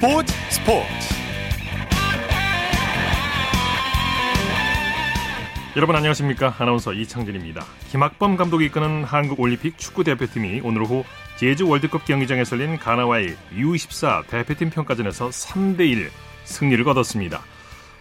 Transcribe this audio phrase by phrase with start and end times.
[0.00, 0.88] 스포츠 스포츠.
[5.76, 6.54] 여러분 안녕하십니까?
[6.58, 7.62] 아나운서 이창진입니다.
[7.90, 11.04] 김학범 감독이 이끄는 한국올림픽 축구대표팀이 오늘 오후
[11.36, 16.08] 제주 월드컵 경기장에 열린 가나와의 U24 대표팀 평가전에서 3대1
[16.44, 17.42] 승리를 거뒀습니다.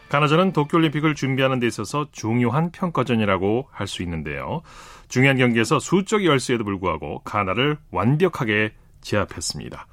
[0.07, 4.61] 가나전은 도쿄올림픽을 준비하는 데 있어서 중요한 평가전이라고 할 수 있는데요.
[5.09, 9.85] 중요한 경기에서 수적 열세에도 불구하고 가나를 완벽하게 제압했습니다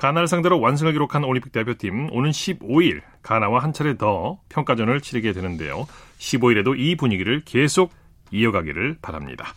[0.00, 5.86] 가나를 상대로 완승을 기록한 올림픽 대표팀 오는 15일 가나와 한 차례 더 평가전을 치르게 되는데요.
[6.18, 7.92] 15일에도 이 분위기를 계속
[8.30, 9.52] 이어가기를 바랍니다.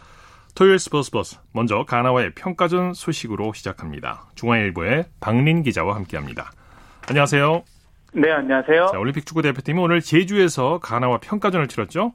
[0.54, 4.26] 토요일 스포츠 버스 먼저 가나와의 평가전 소식으로 시작합니다.
[4.36, 6.52] 중앙일보의 박린 기자와 함께합니다.
[7.08, 7.64] 안녕하세요.
[8.16, 8.88] 네, 안녕하세요.
[8.92, 12.14] 자, 올림픽 축구 대표팀은 오늘 제주에서 가나와 평가전을 치렀죠?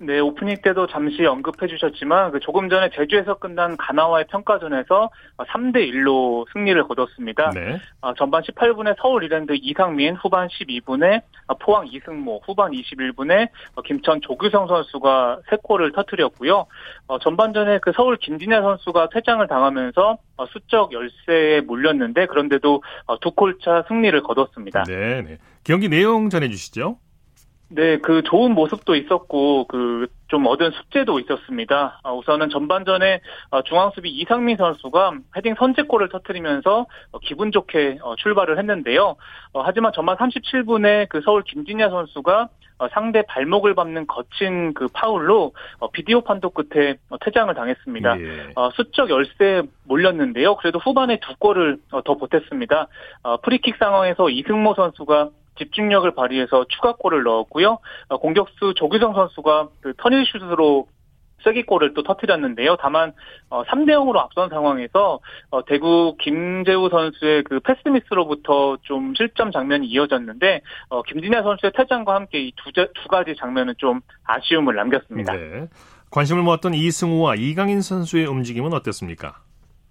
[0.00, 6.46] 네, 오프닝 때도 잠시 언급해 주셨지만 그 조금 전에 제주에서 끝난 가나와의 평가전에서 3대 1로
[6.52, 7.50] 승리를 거뒀습니다.
[7.50, 7.80] 네.
[8.00, 11.22] 어, 전반 18분에 서울 이랜드 이상민, 후반 12분에
[11.60, 13.48] 포항 이승모, 후반 21분에
[13.84, 16.66] 김천 조규성 선수가 3골을 터뜨렸고요.
[17.08, 22.82] 어, 전반전에 그 서울 김진애 선수가 퇴장을 당하면서 어, 수적 열세에 몰렸는데 그런데도
[23.20, 24.84] 두 골 차 승리를 거뒀습니다.
[24.84, 25.38] 네, 네.
[25.64, 26.98] 경기 내용 전해 주시죠.
[27.70, 32.00] 네, 그 좋은 모습도 있었고 그 좀 얻은 숙제도 있었습니다.
[32.02, 38.58] 아, 우선은 전반전에 어, 중앙수비 이상민 선수가 헤딩 선제골을 터뜨리면서 어, 기분 좋게 어, 출발을
[38.58, 39.16] 했는데요.
[39.54, 42.48] 하지만 전반 37분에 그 서울 김진야 선수가
[42.92, 45.52] 상대 발목을 밟는 거친 그 파울로
[45.92, 48.20] 비디오 판독 끝에 퇴장을 당했습니다.
[48.20, 48.54] 예.
[48.74, 50.54] 수적 열세에 몰렸는데요.
[50.56, 52.86] 그래도 후반에 두 골을 더 보탰습니다.
[53.42, 57.78] 프리킥 상황에서 이승모 선수가 집중력을 발휘해서 추가골을 넣었고요.
[58.08, 60.86] 어, 공격수 조규성 선수가 그 터닝 슛으로
[61.44, 62.76] 쐐기골을 또 터뜨렸는데요.
[62.80, 63.12] 다만
[63.50, 70.62] 3대 어, 0으로 앞선 상황에서 어, 대구 김재우 선수의 그 패스미스로부터 좀 실점 장면이 이어졌는데
[71.06, 75.32] 김진애 선수의 퇴장과 함께 이두두 가지 장면은 좀 아쉬움을 남겼습니다.
[75.34, 75.68] 네.
[76.10, 79.42] 관심을 모았던 이승우와 이강인 선수의 움직임은 어땠습니까?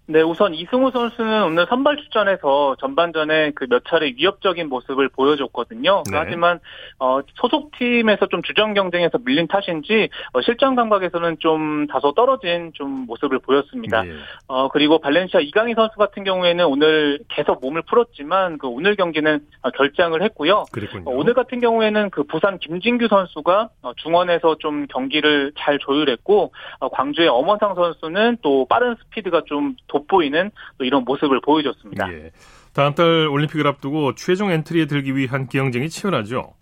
[0.09, 6.03] 네, 우선 이승우 선수는 오늘 선발 출전해서 전반전에 그 몇 차례 위협적인 모습을 보여줬거든요.
[6.09, 6.17] 네.
[6.17, 6.59] 하지만
[6.99, 13.39] 어, 소속팀에서 좀 주전 경쟁에서 밀린 탓인지 어, 실전 감각에서는 좀 다소 떨어진 좀 모습을
[13.39, 14.03] 보였습니다.
[14.03, 14.11] 네.
[14.47, 19.69] 어, 그리고 발렌시아 이강인 선수 같은 경우에는 오늘 계속 몸을 풀었지만 그 오늘 경기는 어,
[19.71, 20.65] 결장을 했고요.
[21.05, 26.89] 어, 오늘 같은 경우에는 그 부산 김진규 선수가 어, 중원에서 좀 경기를 잘 조율했고 어,
[26.89, 32.11] 광주의 엄원상 선수는 또 빠른 스피드가 좀 돋보이는 또 이런 모습을 보여줬습니다.
[32.13, 32.31] 예.
[32.73, 36.53] 다음 달 올림픽을 앞두고 최종 엔트리에 들기 위한 경쟁이 치열하죠.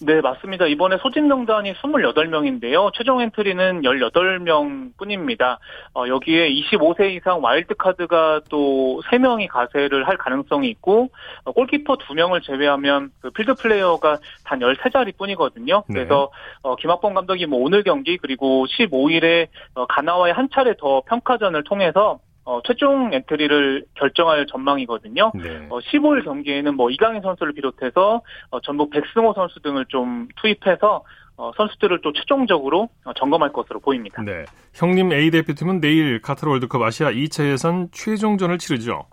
[0.00, 0.66] 네, 맞습니다.
[0.66, 2.92] 이번에 소집 명단이 28명인데요.
[2.94, 5.58] 최종 엔트리는 18명 뿐입니다.
[5.94, 11.08] 어, 여기에 25세 이상 와일드카드가 또 3명이 가세를 할 가능성이 있고,
[11.44, 15.82] 어, 골키퍼 2명을 제외하면 그 필드 플레이어가 단 13자리 뿐이거든요.
[15.88, 15.94] 네.
[15.94, 16.30] 그래서
[16.62, 22.20] 어, 김학범 감독이 뭐 오늘 경기 그리고 15일에 어, 가나와의 한 차례 더 평가전을 통해서
[22.48, 25.32] 어, 최종 엔트리를 결정할 전망이거든요.
[25.34, 25.66] 네.
[25.68, 31.04] 어, 15일 경기에는 뭐 이강인 선수를 비롯해서 어, 전북 백승호 선수 등을 좀 투입해서
[31.36, 34.22] 어, 선수들을 또 최종적으로 어, 점검할 것으로 보입니다.
[34.22, 34.46] 네.
[34.72, 39.04] 형님 A 대표팀은 내일 카타르 월드컵 아시아 2차 예선 최종전을 치르죠.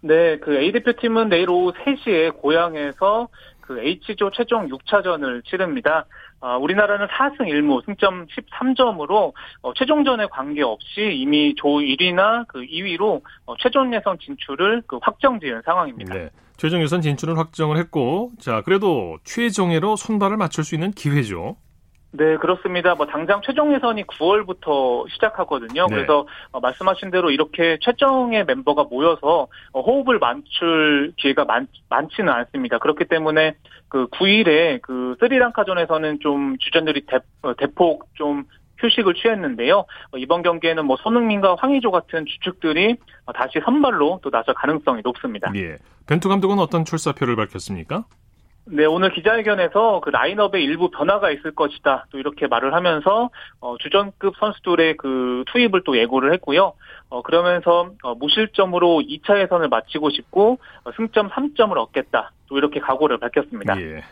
[0.00, 3.28] 네, 그 A 대표팀은 내일 오후 3시에 고양에서
[3.60, 6.06] 그 H조 최종 6차전을 치릅니다.
[6.42, 9.32] 어, 우리나라는 4승 1무 승점 13점으로
[9.62, 15.62] 어, 최종전에 관계없이 이미 조 1위나 그 2위로 어, 최종 예선 진출을 그 확정 지은
[15.64, 16.14] 상황입니다.
[16.14, 16.30] 네.
[16.56, 21.56] 최종 예선 진출을 확정을 했고 자 그래도 최종예로 손발을 맞출 수 있는 기회죠.
[22.14, 22.94] 네, 그렇습니다.
[22.94, 25.86] 뭐 당장 최종 예선이 9월부터 시작하거든요.
[25.86, 25.94] 네.
[25.94, 32.78] 그래서 어, 말씀하신 대로 이렇게 최종의 멤버가 모여서 어, 호흡을 맞출 기회가 많, 많지는 않습니다.
[32.78, 33.54] 그렇기 때문에
[33.88, 38.44] 그 9일에 그 스리랑카전에서는 좀 주전들이 대, 어, 대폭 좀
[38.78, 39.84] 휴식을 취했는데요.
[40.16, 42.96] 이번 경기에는 뭐 손흥민과 황의조 같은 주축들이
[43.34, 45.52] 다시 선발로 또 나설 가능성이 높습니다.
[45.54, 45.76] 예.
[46.08, 48.04] 벤투 감독은 어떤 출사표를 밝혔습니까?
[48.64, 52.06] 네, 오늘 기자회견에서 그 라인업에 일부 변화가 있을 것이다.
[52.10, 53.30] 또 이렇게 말을 하면서
[53.60, 56.74] 어, 주전급 선수들의 그 투입을 또 예고를 했고요.
[57.08, 62.32] 어, 그러면서 어, 무실점으로 2차 예선을 마치고 싶고 어, 승점 3점을 얻겠다.
[62.46, 63.80] 또 이렇게 각오를 밝혔습니다.
[63.80, 64.04] 예.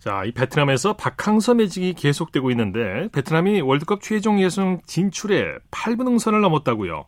[0.00, 7.04] 자, 이 베트남에서 박항서 매직이 계속되고 있는데 베트남이 월드컵 최종 예선 진출에 8분 응선을 넘었다고요.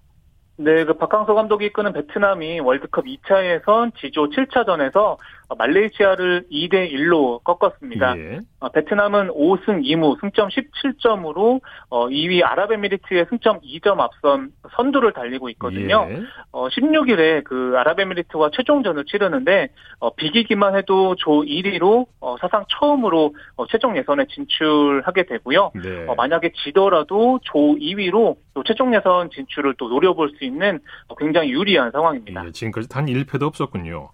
[0.57, 5.17] 네, 그 박항서 감독이 이끄는 베트남이 월드컵 2차 예선 지조 7차전에서
[5.57, 8.19] 말레이시아를 2대 1로 꺾었습니다.
[8.19, 8.41] 예.
[8.73, 11.61] 베트남은 5승 2무 승점 17점으로
[11.91, 16.07] 2위 아랍에미리트의 승점 2점 앞선 선두를 달리고 있거든요.
[16.11, 16.23] 예.
[16.53, 19.69] 16일에 그 아랍에미리트와 최종전을 치르는데
[20.17, 22.07] 비기기만 해도 조 1위로
[22.41, 23.35] 사상 처음으로
[23.71, 25.73] 최종 예선에 진출하게 되고요.
[25.75, 26.07] 네.
[26.17, 30.81] 만약에 지더라도 조 2위로 또 최종 예선 진출을 또 노려볼 수 있는
[31.19, 32.47] 굉장히 유리한 상황입니다.
[32.47, 34.09] 예, 지금까지 단 1패도 없었군요.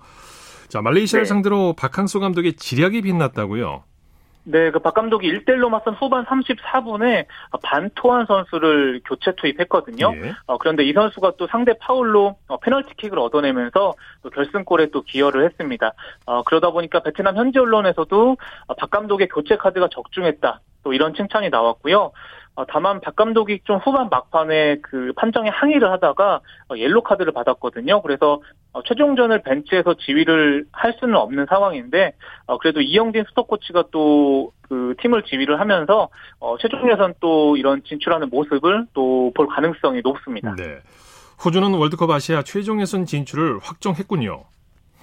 [0.71, 1.29] 자, 말레이시아를 네.
[1.29, 3.83] 상대로 박항수 감독의 지략이 빛났다고요?
[4.45, 7.27] 네, 그 박 감독이 1대1로 맞선 후반 34분에
[7.63, 10.13] 반토한 선수를 교체 투입했거든요.
[10.15, 10.33] 예.
[10.47, 15.93] 어, 그런데 이 선수가 또 상대 파울로 어, 페널티킥을 얻어내면서 또 결승골에 또 기여를 했습니다.
[16.25, 18.37] 어, 그러다 보니까 베트남 현지 언론에서도
[18.69, 20.61] 어, 박 감독의 교체 카드가 적중했다.
[20.85, 22.13] 또 이런 칭찬이 나왔고요.
[22.57, 26.41] 어, 다만 박 감독이 좀 후반 막판에 그 판정에 항의를 하다가
[26.71, 28.03] 어, 옐로 카드를 받았거든요.
[28.03, 28.41] 그래서
[28.73, 32.13] 어, 최종전을 벤치에서 지휘를 할 수는 없는 상황인데
[32.61, 36.09] 그래도 이영진 스톱 코치가 또 그 팀을 지휘를 하면서
[36.61, 40.55] 최종 예선 또 이런 진출하는 모습을 또 볼 가능성이 높습니다.
[40.57, 40.79] 네.
[41.45, 44.45] 호주는 월드컵 아시아 최종 예선 진출을 확정했군요.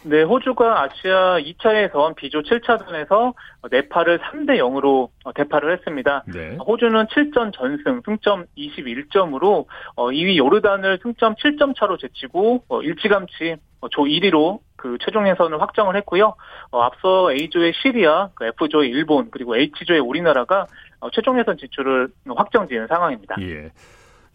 [0.07, 3.33] 네, 호주가 아시아 2차에 더한 비조 7차전에서
[3.69, 6.23] 네팔을 3대 0으로 대파를 했습니다.
[6.27, 6.57] 네.
[6.65, 9.65] 호주는 7전 전승, 승점 21점으로
[9.95, 13.57] 2위 요르단을 승점 7점 차로 제치고 어, 일찌감치
[13.91, 16.35] 조 1위로 그 최종 예선을 확정을 했고요.
[16.71, 20.67] 어, 앞서 A조의 시리아, 그 F조의 일본, 그리고 H조의 우리나라가
[20.99, 23.35] 어, 최종 예선 진출을 확정지은 상황입니다.
[23.41, 23.71] 예.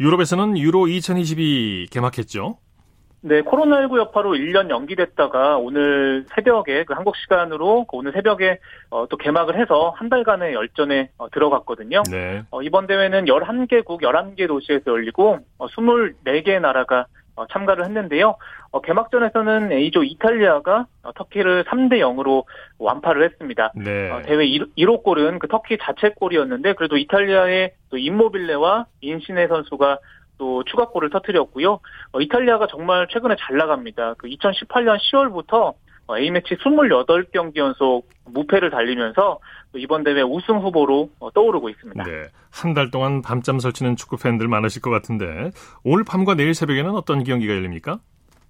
[0.00, 2.58] 유럽에서는 유로 2022 개막했죠.
[3.24, 8.58] 네, 코로나19 여파로 1년 연기됐다가 오늘 새벽에 그 한국 시간으로 그 오늘 새벽에
[8.90, 12.02] 어, 또 개막을 해서 한 달간의 열전에 어, 들어갔거든요.
[12.10, 12.42] 네.
[12.50, 18.36] 어, 이번 대회는 11개국 11개 도시에서 열리고 24개 어, 나라가 어, 참가를 했는데요.
[18.72, 22.44] 어, 개막전에서는 A조 이탈리아가 어, 터키를 3대 0으로
[22.78, 23.72] 완파를 했습니다.
[23.76, 24.10] 네.
[24.10, 29.98] 어, 대회 1, 1호 골은 그 터키 자체 골이었는데 그래도 이탈리아의 또 인모빌레와 인시네 선수가
[30.38, 31.80] 또 추가골을 터뜨렸고요.
[32.12, 34.14] 어, 이탈리아가 정말 최근에 잘 나갑니다.
[34.18, 35.74] 그 2018년 10월부터
[36.08, 39.38] 어, A매치 28경기 연속 무패를 달리면서
[39.76, 42.02] 이번 대회 우승 후보로 어, 떠오르고 있습니다.
[42.04, 42.24] 네.
[42.50, 45.50] 한 달 동안 밤잠 설치는 축구 팬들 많으실 것 같은데
[45.84, 47.98] 오늘 밤과 내일 새벽에는 어떤 경기가 열립니까?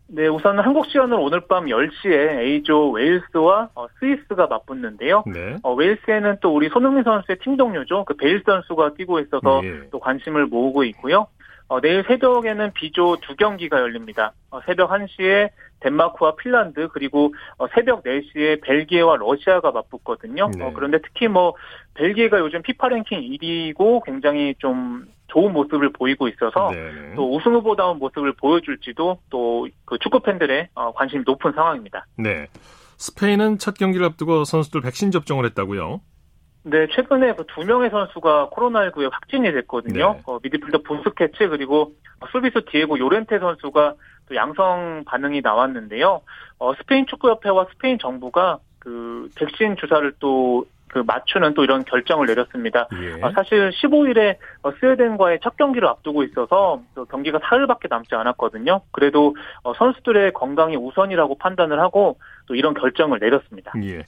[0.08, 5.24] 네, 우선 한국 시간으로 오늘 밤 10시에 A조 웨일스와 어, 스위스가 맞붙는데요.
[5.32, 5.56] 네.
[5.62, 8.04] 어, 웨일스에는 또 우리 손흥민 선수의 팀 동료죠.
[8.04, 9.88] 그 베일 선수가 뛰고 있어서 예.
[9.90, 11.26] 또 관심을 모으고 있고요.
[11.72, 14.34] 어, 내일 새벽에는 비조 두 경기가 열립니다.
[14.50, 15.48] 어, 새벽 1시에
[15.80, 20.50] 덴마크와 핀란드 그리고 어, 새벽 4시에 벨기에와 러시아가 맞붙거든요.
[20.54, 20.64] 네.
[20.64, 21.54] 어, 그런데 특히 뭐
[21.94, 27.14] 벨기에가 요즘 피파 랭킹 1위고 굉장히 좀 좋은 모습을 보이고 있어서 네.
[27.16, 32.06] 또 우승 후보다운 모습을 보여줄지도 또 그 축구 팬들의 어, 관심이 높은 상황입니다.
[32.16, 32.48] 네.
[32.98, 36.00] 스페인은 첫 경기를 앞두고 선수들 백신 접종을 했다고요?
[36.64, 40.14] 네, 최근에 그 두 명의 선수가 코로나19에 확진이 됐거든요.
[40.14, 40.22] 네.
[40.26, 41.92] 어, 미드필더 분스케츠 그리고
[42.30, 43.94] 수비수 디에고 요렌테 선수가
[44.28, 46.20] 또 양성 반응이 나왔는데요.
[46.58, 52.86] 어, 스페인 축구협회와 스페인 정부가 그 백신 주사를 또 그 맞추는 또 이런 결정을 내렸습니다.
[53.00, 53.22] 예.
[53.22, 58.82] 어, 사실 15일에 어, 스웨덴과의 첫 경기를 앞두고 있어서 또 경기가 사흘밖에 남지 않았거든요.
[58.92, 63.72] 그래도 어, 선수들의 건강이 우선이라고 판단을 하고 또 이런 결정을 내렸습니다.
[63.82, 64.02] 예.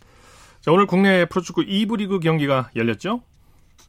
[0.64, 3.20] 자, 오늘 국내 프로축구 2부 리그 경기가 열렸죠?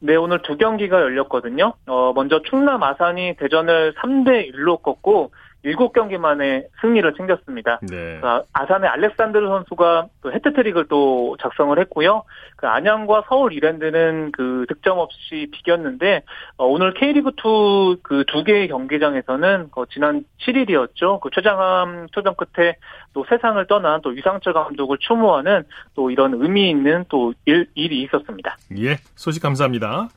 [0.02, 1.72] 네, 오늘 두 경기가 열렸거든요.
[1.86, 5.32] 어, 먼저 충남 아산이 대전을 3대 1로 꺾고
[5.72, 7.80] 7경기 만에 승리를 챙겼습니다.
[7.82, 8.18] 네.
[8.20, 12.24] 그 아산의 알렉산드르 선수가 그 해트트릭을 또 작성을 했고요.
[12.56, 16.22] 그 안양과 서울 이랜드는 그 득점 없이 비겼는데
[16.56, 21.20] 어, 오늘 K리그2 그 두 개의 경기장에서는 그 지난 7일이었죠.
[21.20, 22.76] 그 최장암 초전 끝에
[23.12, 28.56] 또 세상을 떠난 또 유상철 감독을 추모하는 또 이런 의미 있는 또 일, 일이 있었습니다.
[28.78, 30.08] 예, 소식 감사합니다.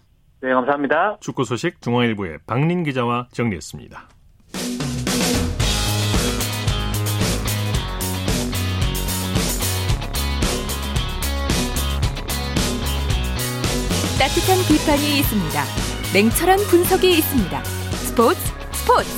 [0.41, 1.17] 네, 감사합니다.
[1.19, 4.18] 축구 소식 중앙일보의 박린 기자와 정리했습니다.
[14.19, 15.63] 따뜻한 비판이 있습니다.
[16.13, 17.63] 냉철한 분석이 있습니다.
[17.63, 18.37] 스포츠
[18.73, 19.09] 스포츠.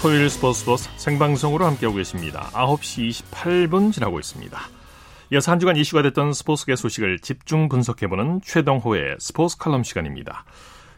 [0.00, 2.48] 토요일 스포츠 스포츠 생방송으로 함께하고 계십니다.
[2.54, 4.58] 9시 28분 지나고 있습니다.
[5.32, 10.46] 이어서 한 주간 이슈가 됐던 스포츠계 소식을 집중 분석해보는 최동호의 스포츠 칼럼 시간입니다.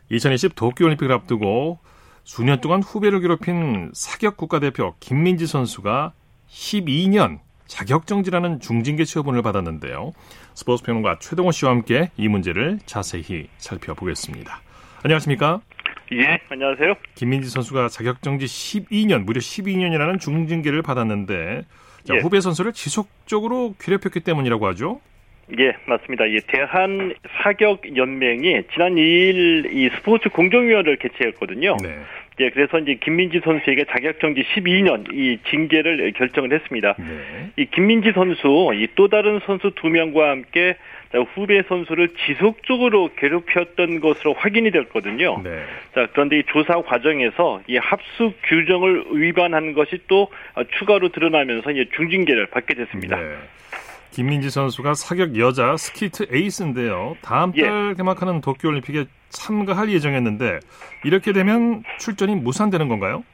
[0.08, 1.80] 2020 도쿄올림픽을 앞두고
[2.22, 6.12] 수년 동안 후배를 괴롭힌 사격 국가대표 김민지 선수가
[6.48, 7.40] 12년
[7.72, 10.12] 자격정지라는 중징계 처분을 받았는데요.
[10.54, 14.60] 스포츠 평론가 최동호 씨와 함께 이 문제를 자세히 살펴보겠습니다.
[15.02, 15.62] 안녕하십니까?
[16.12, 16.94] 예, 안녕하세요.
[17.14, 21.62] 김민지 선수가 자격정지 12년, 무려 12년이라는 중징계를 받았는데
[22.04, 22.18] 자, 예.
[22.18, 25.00] 후배 선수를 지속적으로 괴롭혔기 때문이라고 하죠.
[25.58, 26.30] 예, 맞습니다.
[26.30, 31.78] 예, 대한 사격 연맹이 지난 2일 이 스포츠 공정위원회를 개최했거든요.
[31.82, 31.98] 네.
[32.40, 36.94] 예, 그래서 이제 김민지 선수에게 자격정지 12년 이 징계를 결정을 했습니다.
[36.98, 37.50] 네.
[37.56, 40.76] 이 김민지 선수, 이 또 다른 선수 두 명과 함께
[41.12, 45.40] 자, 후배 선수를 지속적으로 괴롭혔던 것으로 확인이 됐거든요.
[45.44, 45.64] 네.
[45.94, 51.84] 자, 그런데 이 조사 과정에서 이 합숙 규정을 위반한 것이 또 어, 추가로 드러나면서 이제
[51.94, 53.16] 중징계를 받게 됐습니다.
[53.16, 53.34] 네.
[54.12, 57.16] 김민지 선수가 사격 여자 스키트 에이스인데요.
[57.22, 57.62] 다음 예.
[57.62, 60.60] 달 개막하는 도쿄올림픽에 참가할 예정이었는데
[61.04, 63.24] 이렇게 되면 출전이 무산되는 건가요?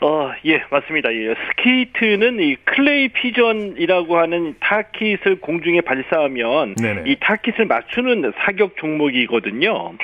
[0.00, 1.12] 어, 예, 맞습니다.
[1.12, 7.02] 예, 스키트는 이 클레이 피전이라고 하는 타깃을 공중에 발사하면 네네.
[7.06, 9.94] 이 타깃을 맞추는 사격 종목이거든요.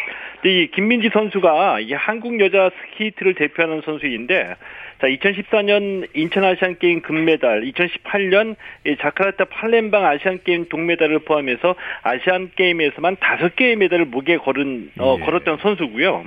[0.45, 4.57] 이 김민지 선수가 이 한국 여자 스키트를 대표하는 선수인데
[5.05, 8.57] 자, 2014년 인천 아시안 게임 금메달, 2018년
[8.87, 15.19] 이 자카르타 팔렘방 아시안 게임 동메달을 포함해서 아시안 게임에서만 다섯 개의 메달을 목에 걸은 어,
[15.21, 15.25] 예.
[15.27, 16.25] 걸었던 선수고요.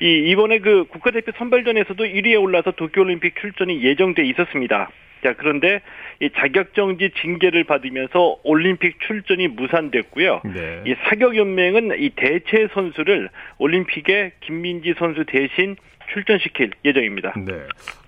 [0.00, 4.90] 이 이번에 그 국가대표 선발전에서도 1위에 올라서 도쿄올림픽 출전이 예정돼 있었습니다.
[5.24, 5.80] 자 그런데
[6.20, 10.42] 이 자격정지 징계를 받으면서 올림픽 출전이 무산됐고요.
[10.44, 10.82] 네.
[10.86, 15.74] 이 사격연맹은 이 대체 선수를 올림픽에 김민지 선수 대신
[16.12, 17.34] 출전시킬 예정입니다.
[17.36, 17.52] 네.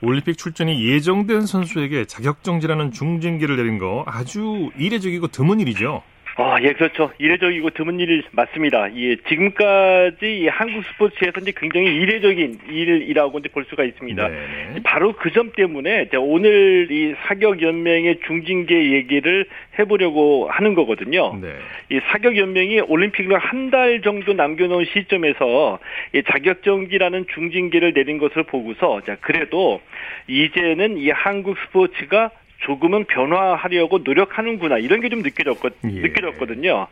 [0.02, 6.02] 올림픽 출전이 예정된 선수에게 자격 정지라는 중징계를 내린 거 아주 이례적이고 드문 일이죠.
[6.36, 7.12] 아, 예, 그렇죠.
[7.18, 8.92] 이례적이고 드문 일 맞습니다.
[8.96, 14.28] 예, 지금까지 이 한국 스포츠에서 이제 굉장히 이례적인 일이라고 이제 볼 수가 있습니다.
[14.28, 14.36] 네.
[14.82, 19.46] 바로 그 점 때문에 오늘 이 사격 연맹의 중징계 얘기를
[19.78, 21.36] 해보려고 하는 거거든요.
[21.40, 21.48] 네.
[21.90, 25.78] 이 사격 연맹이 올림픽을 한 달 정도 남겨놓은 시점에서
[26.14, 29.80] 이 자격정지라는 중징계를 내린 것을 보고서 자 그래도
[30.28, 32.30] 이제는 이 한국 스포츠가
[32.64, 35.88] 조금은 변화하려고 노력하는구나 이런 게 좀 느껴졌거, 예.
[36.00, 36.86] 느껴졌거든요.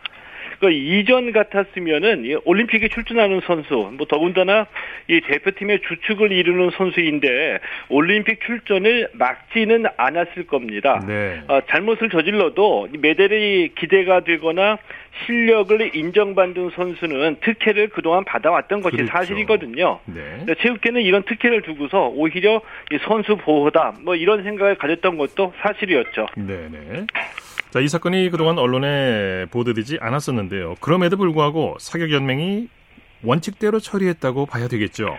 [0.62, 4.68] 그 이전 같았으면은 이 올림픽에 출전하는 선수, 뭐 더군다나
[5.08, 11.02] 이 대표팀의 주축을 이루는 선수인데 올림픽 출전을 막지는 않았을 겁니다.
[11.04, 11.42] 네.
[11.48, 14.78] 어, 잘못을 저질러도 이 메달이 기대가 되거나
[15.26, 19.12] 실력을 인정받는 선수는 특혜를 그동안 받아왔던 것이 그렇죠.
[19.12, 19.98] 사실이거든요.
[20.04, 20.46] 네.
[20.60, 26.26] 체육계는 이런 특혜를 두고서 오히려 이 선수 보호다 뭐 이런 생각을 가졌던 것도 사실이었죠.
[26.36, 27.06] 네네.
[27.72, 30.74] 자, 이 사건이 그동안 언론에 보도되지 않았었는데요.
[30.78, 32.68] 그럼에도 불구하고 사격연맹이
[33.24, 35.16] 원칙대로 처리했다고 봐야 되겠죠.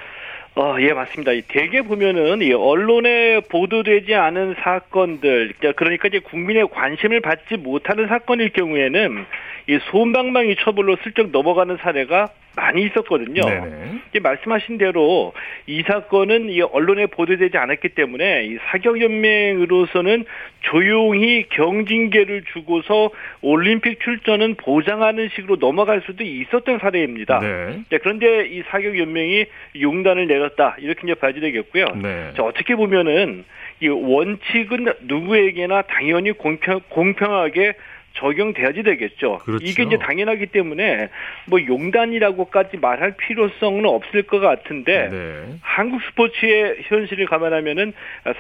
[0.56, 1.32] 어, 예, 맞습니다.
[1.32, 8.50] 이 대개 보면은 이 언론에 보도되지 않은 사건들, 그러니까 이제 국민의 관심을 받지 못하는 사건일
[8.54, 9.26] 경우에는
[9.68, 13.42] 이 소음방망이 처벌로 슬쩍 넘어가는 사례가 많이 있었거든요.
[13.42, 14.00] 네네.
[14.10, 15.34] 이제 말씀하신 대로
[15.66, 20.26] 이 사건은 이 언론에 보도되지 않았기 때문에 이 사격연맹으로서는
[20.62, 23.10] 조용히 경징계를 주고서
[23.42, 27.40] 올림픽 출전은 보장하는 식으로 넘어갈 수도 있었던 사례입니다.
[27.40, 27.82] 네.
[27.90, 29.46] 자, 그런데 이 사격연맹이
[29.82, 31.86] 용단을 내렸다 이렇게 이제 봐야 되겠고요.
[32.02, 32.34] 네.
[32.36, 33.46] 자, 어떻게 보면은
[33.82, 37.74] 이 원칙은 누구에게나 당연히 공평 공평하게
[38.14, 39.40] 적용돼야지 되겠죠.
[39.40, 39.66] 그렇죠.
[39.66, 41.10] 이게 이제 당연하기 때문에
[41.48, 45.58] 뭐 용단이라고까지 말할 필요성은 없을 것 같은데 네.
[45.62, 47.94] 한국 스포츠의 현실을 감안하면은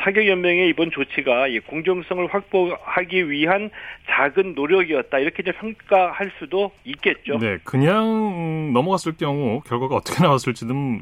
[0.03, 3.71] 사격연맹의 이번 조치가 이 공정성을 확보하기 위한
[4.09, 7.39] 작은 노력이었다 이렇게 이제 평가할 수도 있겠죠.
[7.39, 7.57] 네.
[7.63, 11.01] 그냥 넘어갔을 경우 결과가 어떻게 나왔을지는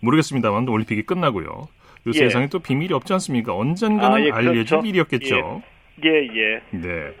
[0.00, 1.46] 모르겠습니다만 올림픽이 끝나고요.
[1.46, 2.18] 요 예.
[2.18, 3.54] 세상에 또 비밀이 없지 않습니까?
[3.54, 4.86] 언젠가는 아, 예, 알려질 그렇죠.
[4.86, 5.62] 일이었겠죠.
[6.04, 6.60] 예, 예.
[6.70, 7.12] 네.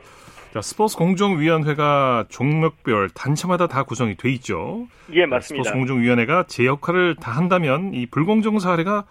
[0.52, 4.86] 자, 스포츠 공정위원회가 종목별 단체마다 다 구성이 돼 있죠.
[5.14, 5.64] 예, 맞습니다.
[5.64, 9.06] 스포츠 공정위원회가 제 역할을 다 한다면 이 불공정 사례가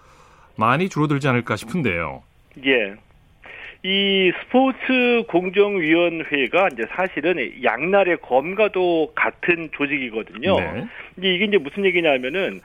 [0.56, 2.22] 많이 줄어들지 않을까 싶은데요.
[2.64, 2.94] 예.
[3.84, 10.60] 이 스포츠 공정위원회가 이제 사실은 양날의 검과도 같은 조직이거든요.
[10.60, 10.88] 네.
[11.18, 12.62] 이게 이제 무슨 얘기냐면은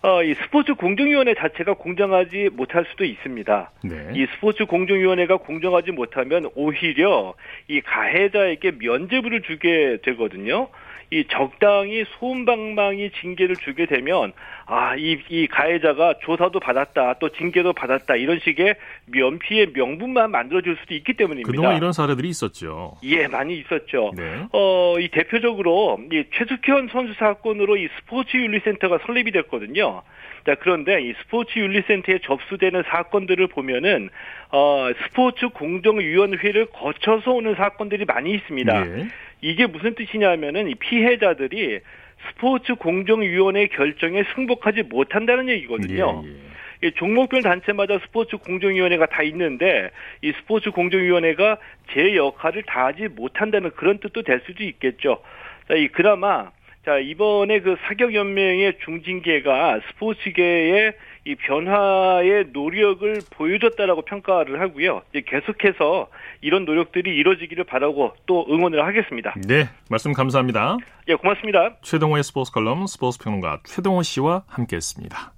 [0.00, 3.70] 어, 이 스포츠 공정위원회 자체가 공정하지 못할 수도 있습니다.
[3.82, 4.12] 네.
[4.14, 7.34] 이 스포츠 공정위원회가 공정하지 못하면 오히려
[7.66, 10.68] 이 가해자에게 면죄부를 주게 되거든요.
[11.10, 14.32] 이 적당히 소음방망이 징계를 주게 되면
[14.66, 18.74] 아, 이, 이 가해자가 조사도 받았다, 또 징계도 받았다, 이런 식의
[19.06, 21.50] 면피의 명분만 만들어줄 수도 있기 때문입니다.
[21.50, 22.98] 그동안 이런 사례들이 있었죠.
[23.04, 24.12] 예, 많이 있었죠.
[24.14, 24.46] 네.
[24.52, 30.02] 어, 이 대표적으로 이 최숙현 선수 사건으로 이 스포츠 윤리센터가 설립이 됐거든요.
[30.44, 34.10] 자, 그런데 이 스포츠 윤리센터에 접수되는 사건들을 보면은
[34.50, 38.86] 어, 스포츠 공정위원회를 거쳐서 오는 사건들이 많이 있습니다.
[38.86, 39.08] 예.
[39.40, 41.80] 이게 무슨 뜻이냐면은 이 피해자들이
[42.28, 46.22] 스포츠 공정위원회 결정에 승복하지 못한다는 얘기거든요.
[46.24, 46.48] 예, 예.
[46.80, 49.90] 이 종목별 단체마다 스포츠 공정위원회가 다 있는데
[50.22, 51.58] 이 스포츠 공정위원회가
[51.92, 55.20] 제 역할을 다하지 못한다는 그런 뜻도 될 수도 있겠죠.
[55.66, 56.50] 자, 이 그나마
[56.84, 60.94] 자 이번에 그 사격 연맹의 중징계가 스포츠계의
[61.28, 65.02] 이 변화의 노력을 보여줬다라고 평가를 하고요.
[65.10, 66.08] 이제 계속해서
[66.40, 69.34] 이런 노력들이 이루어지기를 바라고 또 응원을 하겠습니다.
[69.46, 70.78] 네, 말씀 감사합니다.
[71.06, 71.76] 예, 고맙습니다.
[71.82, 75.34] 최동호의 스포츠 컬럼 스포츠 평론가 최동호 씨와 함께했습니다.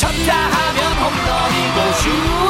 [0.00, 2.49] 쳤다 하면 홈런이고 슛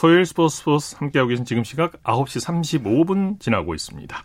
[0.00, 2.42] 토요일 스포츠 스포츠 함께하고 계신 지금 시각 9시
[2.82, 4.16] 35분 지나고 있습니다.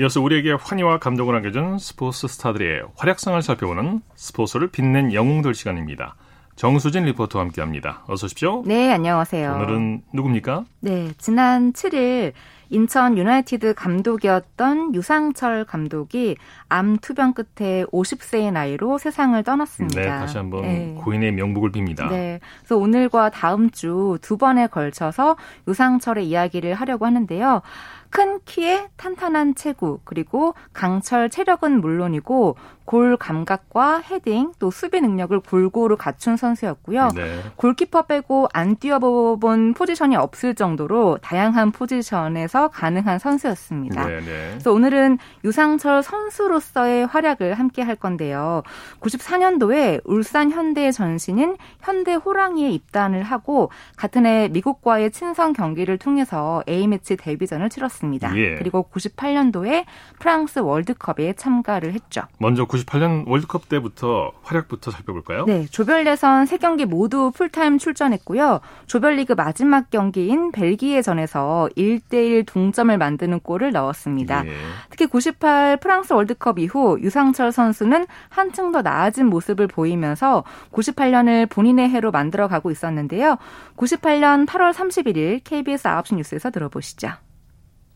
[0.00, 6.16] 이어서 우리에게 환희와 감동을 안겨준 스포츠 스타들의 활약상을 살펴보는 스포츠를 빛낸 영웅들 시간입니다.
[6.56, 8.02] 정수진 리포터와 함께합니다.
[8.08, 8.64] 어서 오십시오.
[8.66, 9.52] 네, 안녕하세요.
[9.54, 10.64] 오늘은 누굽니까?
[10.80, 12.32] 네, 지난 7일
[12.70, 16.36] 인천 유나이티드 감독이었던 유상철 감독이
[16.68, 20.00] 암 투병 끝에 50세의 나이로 세상을 떠났습니다.
[20.00, 20.94] 네, 다시 한번 네.
[20.98, 22.08] 고인의 명복을 빕니다.
[22.08, 22.40] 네.
[22.60, 25.36] 그래서 오늘과 다음 주 두 번에 걸쳐서
[25.68, 27.62] 유상철의 이야기를 하려고 하는데요.
[28.10, 32.56] 큰 키에 탄탄한 체구, 그리고 강철 체력은 물론이고
[32.90, 37.10] 골 감각과 헤딩, 또 수비 능력을 골고루 갖춘 선수였고요.
[37.14, 37.40] 네.
[37.54, 44.06] 골키퍼 빼고 안 뛰어본 포지션이 없을 정도로 다양한 포지션에서 가능한 선수였습니다.
[44.08, 44.48] 네, 네.
[44.50, 48.64] 그래서 오늘은 유상철 선수로서의 활약을 함께 할 건데요.
[48.98, 57.16] 94년도에 울산 현대의 전신인 현대 호랑이에 입단을 하고 같은 해 미국과의 친선 경기를 통해서 A매치
[57.16, 58.36] 데뷔전을 치렀습니다.
[58.36, 58.56] 예.
[58.56, 59.84] 그리고 98년도에
[60.18, 62.22] 프랑스 월드컵에 참가를 했죠.
[62.38, 65.44] 먼저 98년 월드컵 때부터 활약부터 살펴볼까요?
[65.46, 68.60] 네, 조별 예선 3경기 모두 풀타임 출전했고요.
[68.86, 74.46] 조별리그 마지막 경기인 벨기에전에서 1대1 동점을 만드는 골을 넣었습니다.
[74.46, 74.52] 예.
[74.90, 82.10] 특히 98 프랑스 월드컵 이후 유상철 선수는 한층 더 나아진 모습을 보이면서 98년을 본인의 해로
[82.10, 83.36] 만들어 가고 있었는데요.
[83.76, 87.10] 98년 8월 31일 KBS 9시 뉴스에서 들어보시죠.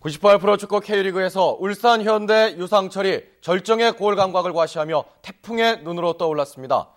[0.04, 6.88] 98 프로축구 K리그에서 울산 현대 유상철이 절정의 골 감각을 과시하며 태풍의 눈으로 떠올랐습니다.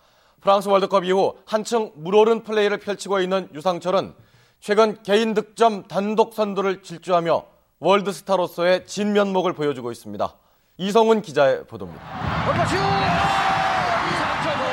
[0.42, 4.14] 프랑스 월드컵 이후 한층 물오른 플레이를 펼치고 있는 유상철은
[4.60, 7.46] 최근 개인 득점 단독 선두를 질주하며
[7.80, 10.36] 월드스타로서의 진면목을 보여주고 있습니다.
[10.76, 12.04] 이성훈 기자의 보도입니다.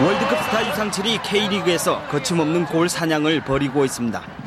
[0.03, 4.44] 월드컵 스타 유상철이 K리그에서 거침없는 골 사냥을 벌이고 있습니다.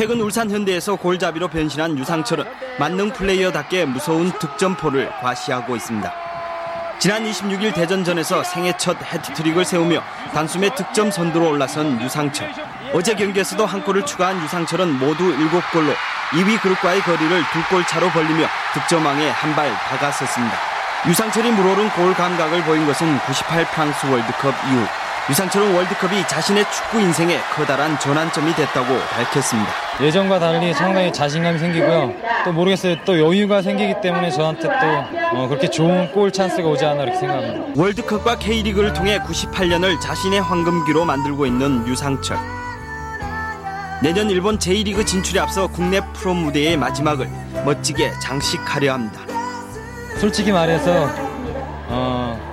[0.00, 2.46] 최근 울산 현대에서 골잡이로 변신한 유상철은
[2.78, 6.10] 만능 플레이어답게 무서운 득점포를 과시하고 있습니다.
[6.98, 12.50] 지난 26일 대전전에서 생애 첫 해트트릭을 세우며 단숨에 득점 선두로 올라선 유상철.
[12.94, 15.92] 어제 경기에서도 한 골을 추가한 유상철은 모두 7골로
[16.30, 20.56] 2위 그룹과의 거리를 두 골 차로 벌리며 득점왕에 한 발 다가섰습니다.
[21.08, 24.86] 유상철이 물오른 골 감각을 보인 것은 98 프랑스 월드컵 이후
[25.30, 29.70] 유상철은 월드컵이 자신의 축구 인생에 커다란 전환점이 됐다고 밝혔습니다.
[30.00, 32.12] 예전과 달리 상당히 자신감이 생기고요.
[32.44, 32.96] 또 모르겠어요.
[33.04, 37.80] 또 여유가 생기기 때문에 저한테 또 어, 그렇게 좋은 골 찬스가 오지 않나 이렇게 생각합니다.
[37.80, 42.36] 월드컵과 K리그를 통해 98년을 자신의 황금기로 만들고 있는 유상철.
[44.02, 47.30] 내년 일본 J리그 진출에 앞서 국내 프로 무대의 마지막을
[47.64, 49.20] 멋지게 장식하려 합니다.
[50.16, 51.08] 솔직히 말해서
[51.86, 52.49] 어,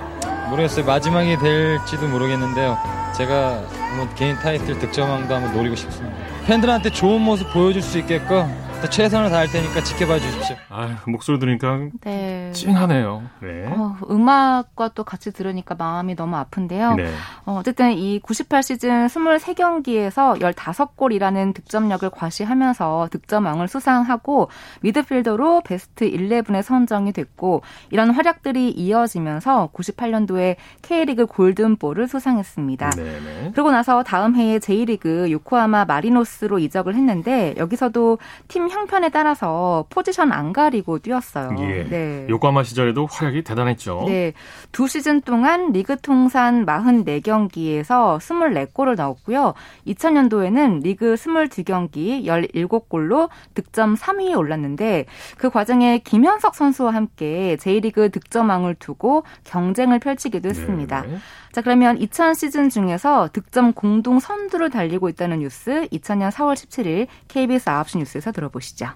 [0.48, 0.84] 모르겠어요.
[0.84, 2.78] 마지막이 될지도 모르겠는데요.
[3.16, 6.16] 제가 한번 개인 타이틀 득점왕도 한번 노리고 싶습니다.
[6.46, 10.56] 팬들한테 좋은 모습 보여줄 수 있게끔 또 최선을 다할 테니까 지켜봐 주십시오.
[10.68, 12.52] 아, 목소리 들으니까 네.
[12.52, 13.22] 찡하네요.
[13.42, 13.66] 네.
[13.66, 16.94] 어, 음악과 또 같이 들으니까 마음이 너무 아픈데요.
[16.94, 17.12] 네.
[17.44, 24.48] 어, 어쨌든 이 98 시즌 23경기에서 15골이라는 득점력을 과시하면서 득점왕을 수상하고
[24.82, 32.90] 미드필더로 베스트 11에 선정이 됐고 이런 활약들이 이어지면서 98년도에 K리그 골든볼을 수상했습니다.
[32.90, 33.50] 네, 네.
[33.52, 40.52] 그러고 나서 다음 해에 J리그 요코하마 마리노스로 이적을 했는데 여기서도 팀 형편에 따라서 포지션 안
[40.52, 41.54] 가리고 뛰었어요.
[41.60, 41.84] 예.
[41.88, 42.26] 네.
[42.28, 44.04] 요코하마 시절에도 활약이 대단했죠.
[44.06, 44.32] 네.
[44.72, 49.54] 두 시즌 동안 리그 통산 44경기에서 24골을 넣었고요.
[49.86, 59.24] 2000년도에는 리그 22경기 17골로 득점 3위에 올랐는데 그 과정에 김현석 선수와 함께 J리그 득점왕을 두고
[59.44, 61.02] 경쟁을 펼치기도 했습니다.
[61.02, 61.18] 네.
[61.52, 67.66] 자, 그러면 2000 시즌 중에서 득점 공동 선두를 달리고 있다는 뉴스 2000년 4월 17일 KBS
[67.66, 68.88] 9시 뉴스에서 들어보 시죠.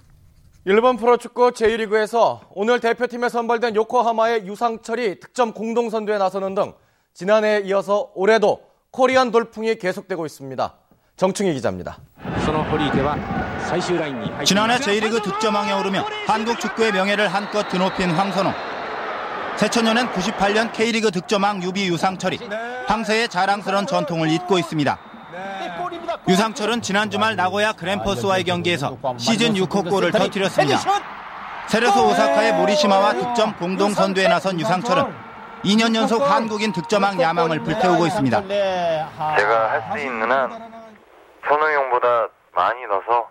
[0.65, 6.73] 일본 프로축구 제1리그에서 오늘 대표팀에 선발된 요코하마의 유상철이 득점 공동선두에 나서는 등
[7.15, 10.75] 지난해에 이어서 올해도 코리안 돌풍이 계속되고 있습니다.
[11.17, 11.99] 정충희 기자입니다.
[14.45, 18.53] 지난해 제1리그 득점왕에 오르며 한국 축구의 명예를 한껏 드높인 황선홍.
[19.57, 22.39] 새천년엔 98년 K리그 득점왕 유비 유상철이
[22.87, 25.12] 황새의 자랑스러운 전통을 잇고 있습니다.
[26.29, 30.79] 유상철은 지난 주말 나고야 그랜퍼스와의 경기에서 시즌 6호 골을 터뜨렸습니다.
[31.69, 35.05] 세레소 오사카의 모리시마와 득점 공동 선두에 나선 유상철은
[35.65, 38.43] 2년 연속 한국인 득점왕 야망을 불태우고 있습니다.
[38.49, 40.51] 제가 할 수 있는 한
[41.49, 43.29] 선우 형보다 많이 넣어서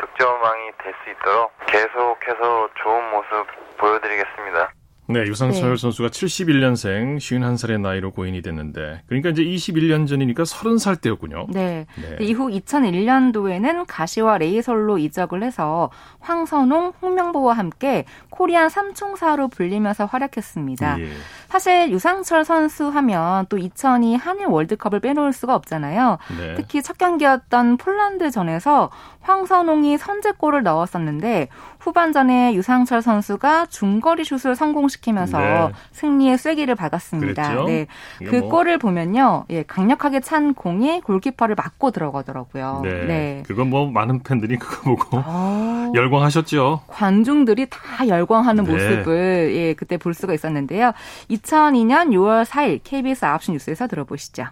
[0.00, 3.46] 득점왕이 될 수 있도록 계속해서 좋은 모습
[3.78, 4.70] 보여드리겠습니다.
[5.08, 5.76] 네, 유상철 네.
[5.76, 11.46] 선수가 71년생 51살의 나이로 고인이 됐는데 그러니까 이제 21년 전이니까 30살 때였군요.
[11.50, 11.86] 네.
[11.96, 12.16] 네.
[12.20, 15.90] 이후 2001년도에는 가시와 레이솔로 이적을 해서
[16.20, 21.00] 황선홍, 홍명보와 함께 코리안 삼총사로 불리면서 활약했습니다.
[21.00, 21.08] 예.
[21.48, 26.18] 사실 유상철 선수 하면 또 2002 한일 월드컵을 빼놓을 수가 없잖아요.
[26.38, 26.54] 네.
[26.56, 28.90] 특히 첫 경기였던 폴란드전에서
[29.26, 31.48] 황선홍이 선제골을 넣었었는데
[31.80, 35.72] 후반전에 유상철 선수가 중거리 슛을 성공시키면서 네.
[35.92, 37.42] 승리의 쐐기를 박았습니다.
[37.48, 37.64] 그랬죠?
[37.66, 37.86] 네.
[38.18, 39.44] 그 뭐- 골을 보면요.
[39.50, 42.82] 예, 강력하게 찬 공이 골키퍼를 맞고 들어가더라고요.
[42.84, 43.42] 네.
[43.46, 46.82] 그건 뭐 많은 팬들이 그거 보고 아, 열광하셨죠.
[46.86, 48.72] 관중들이 다 열광하는 네.
[48.72, 50.92] 모습을 예, 그때 볼 수가 있었는데요.
[51.30, 54.44] 2002년 6월 4일 KBS 9시 뉴스에서 들어보시죠.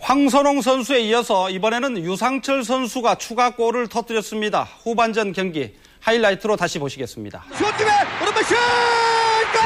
[0.00, 4.66] 황선홍 선수에 이어서 이번에는 유상철 선수가 추가 골을 터뜨렸습니다.
[4.82, 7.44] 후반전 경기 하이라이트로 다시 보시겠습니다.
[7.52, 7.90] 슈팅에
[8.22, 8.54] 오른발 슛!
[9.52, 9.60] 골!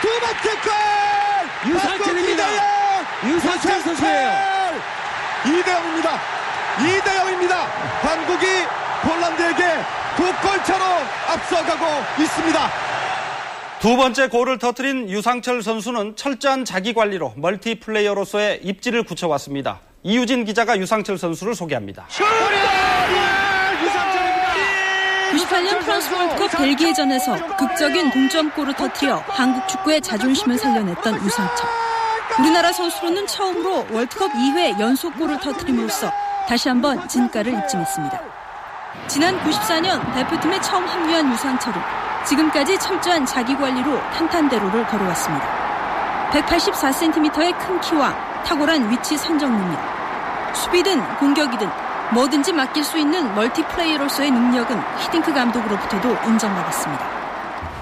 [0.00, 1.74] 두 번째 골!
[1.74, 2.44] 유상철입니다.
[3.26, 4.30] 유상철 선수예요.
[5.44, 6.18] 2대 0입니다.
[6.78, 7.54] 2대 0입니다.
[8.02, 8.46] 한국이
[9.02, 9.64] 폴란드에게
[10.16, 10.84] 두 골차로
[11.28, 12.85] 앞서가고 있습니다.
[13.80, 19.80] 두 번째 골을 터뜨린 유상철 선수는 철저한 자기 관리로 멀티플레이어로서의 입지를 굳혀왔습니다.
[20.02, 22.06] 이유진 기자가 유상철 선수를 소개합니다.
[25.30, 31.68] 98년 프랑스 월드컵 벨기에전에서 극적인 동점골을 터뜨려 한국 축구의 자존심을 살려냈던 유상철.
[32.40, 36.10] 우리나라 선수로는 처음으로 월드컵 2회 연속골을 터뜨림으로써
[36.48, 38.20] 다시 한번 진가를 입증했습니다.
[39.08, 45.46] 지난 94년 대표팀에 처음 합류한 유상철은 지금까지 철저한 자기 관리로 탄탄대로를 걸어왔습니다.
[46.32, 49.78] 184cm의 큰 키와 탁월한 위치 선정 능력,
[50.54, 51.68] 수비든 공격이든
[52.12, 57.16] 뭐든지 맡길 수 있는 멀티플레이어로서의 능력은 히딩크 감독으로부터도 인정받았습니다.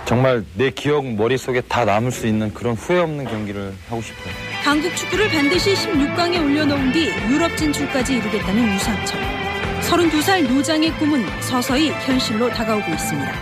[0.05, 4.35] 정말 내 기억 머릿속에 다 남을 수 있는 그런 후회 없는 경기를 하고 싶어요.
[4.63, 9.21] 한국 축구를 반드시 16강에 올려놓은 뒤 유럽 진출까지 이루겠다는 유상철.
[9.81, 13.33] 32살 노장의 꿈은 서서히 현실로 다가오고 있습니다.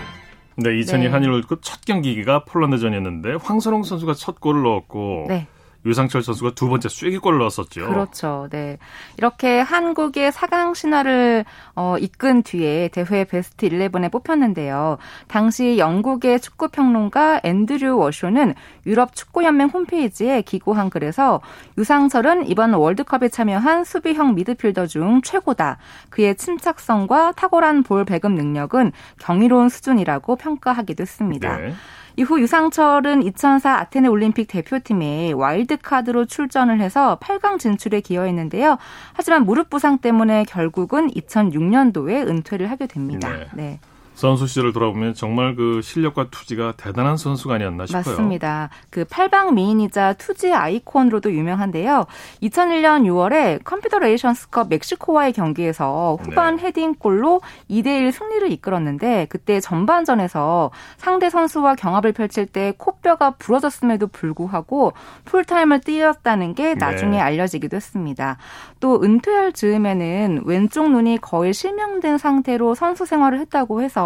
[0.57, 1.09] 네, 2002 네.
[1.09, 5.47] 한일 월드컵 첫 경기가 폴란드전이었는데 황선홍 선수가 첫 골을 넣었고 네.
[5.85, 7.89] 유상철 선수가 두 번째 쐐기골을 넣었었죠.
[7.89, 8.49] 그렇죠.
[8.51, 8.79] 네.
[9.19, 14.99] 이렇게 한국의 4강 신화를 어, 이끈 뒤에 대회 베스트 11에 뽑혔는데요.
[15.29, 18.55] 당시 영국의 축구 평론가 앤드류 워쇼는
[18.87, 21.41] 유럽 축구 연맹 홈페이지에 기고한 글에서
[21.79, 25.79] 유상철은 이번 월드컵에 참여한 수비형 미드필더 중 최고다.
[26.11, 31.57] 그의 침착성과 탁월한 볼 배급 능력은 경이로운 수준이라고 평가하기도 했습니다.
[31.57, 31.75] 네.
[32.17, 38.79] 이후 유상철은 2004 아테네 올림픽 대표팀에 와일드카드로 출전을 해서 8강 진출에 기여했는데요.
[39.15, 43.29] 하지만 무릎 부상 때문에 결국은 2006년도에 은퇴를 하게 됩니다.
[43.29, 43.47] 네.
[43.55, 43.81] 네.
[44.15, 48.03] 선수 시절을 돌아보면 정말 그 실력과 투지가 대단한 선수가 아니었나 싶어요.
[48.05, 48.69] 맞습니다.
[48.91, 52.07] 그 팔방 미인이자 투지 아이콘으로도 유명한데요.
[52.43, 56.65] 2001년 6월에 컨피더레이션스컵 멕시코와의 경기에서 후반 네.
[56.65, 64.93] 헤딩골로 2대1 승리를 이끌었는데 그때 전반전에서 상대 선수와 경합을 펼칠 때 코뼈가 부러졌음에도 불구하고
[65.25, 67.21] 풀타임을 뛰었다는 게 나중에 네.
[67.21, 68.37] 알려지기도 했습니다.
[68.79, 74.02] 또 은퇴할 즈음에는 왼쪽 눈이 거의 실명된 상태로 선수 생활을 했다고 해서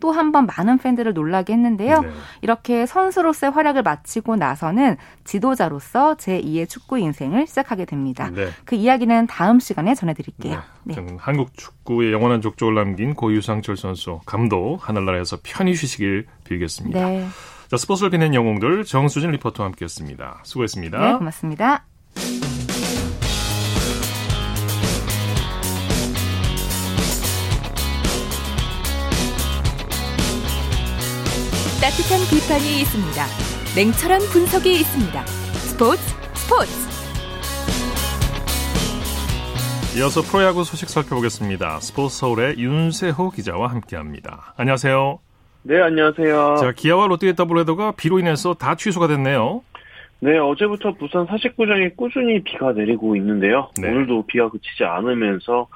[0.00, 2.00] 또 한 번 많은 팬들을 놀라게 했는데요.
[2.02, 2.10] 네.
[2.42, 8.30] 이렇게 선수로서의 활약을 마치고 나서는 지도자로서 제2의 축구 인생을 시작하게 됩니다.
[8.30, 8.48] 네.
[8.64, 10.60] 그 이야기는 다음 시간에 전해드릴게요.
[10.84, 10.94] 네.
[10.94, 17.08] 저는 한국 축구의 영원한 족적을 남긴 고 유상철 선수 감독 하늘나라에서 편히 쉬시길 빌겠습니다.
[17.08, 17.26] 네.
[17.70, 20.40] 자, 스포츠를 빛낸 영웅들 정수진 리포터와 함께했습니다.
[20.44, 20.98] 수고했습니다.
[20.98, 21.84] 네, 고맙습니다.
[31.80, 33.24] 따뜻한 비판이 있습니다.
[33.74, 35.26] 냉철한 분석이 있습니다.
[35.26, 36.02] 스포츠
[36.34, 36.70] 스포츠
[39.96, 41.80] 이어서 프로야구 소식 살펴보겠습니다.
[41.80, 44.52] 스포츠 서울의 윤세호 기자와 함께합니다.
[44.58, 45.20] 안녕하세요.
[45.62, 46.56] 네, 안녕하세요.
[46.60, 49.62] 자, 기아와 롯데 더블헤더가 비로 인해서 다 취소가 됐네요.
[50.22, 53.70] 네, 어제부터 부산 사직구장에 꾸준히 비가 내리고 있는데요.
[53.80, 53.88] 네.
[53.88, 55.66] 오늘도 비가 그치지 않으면서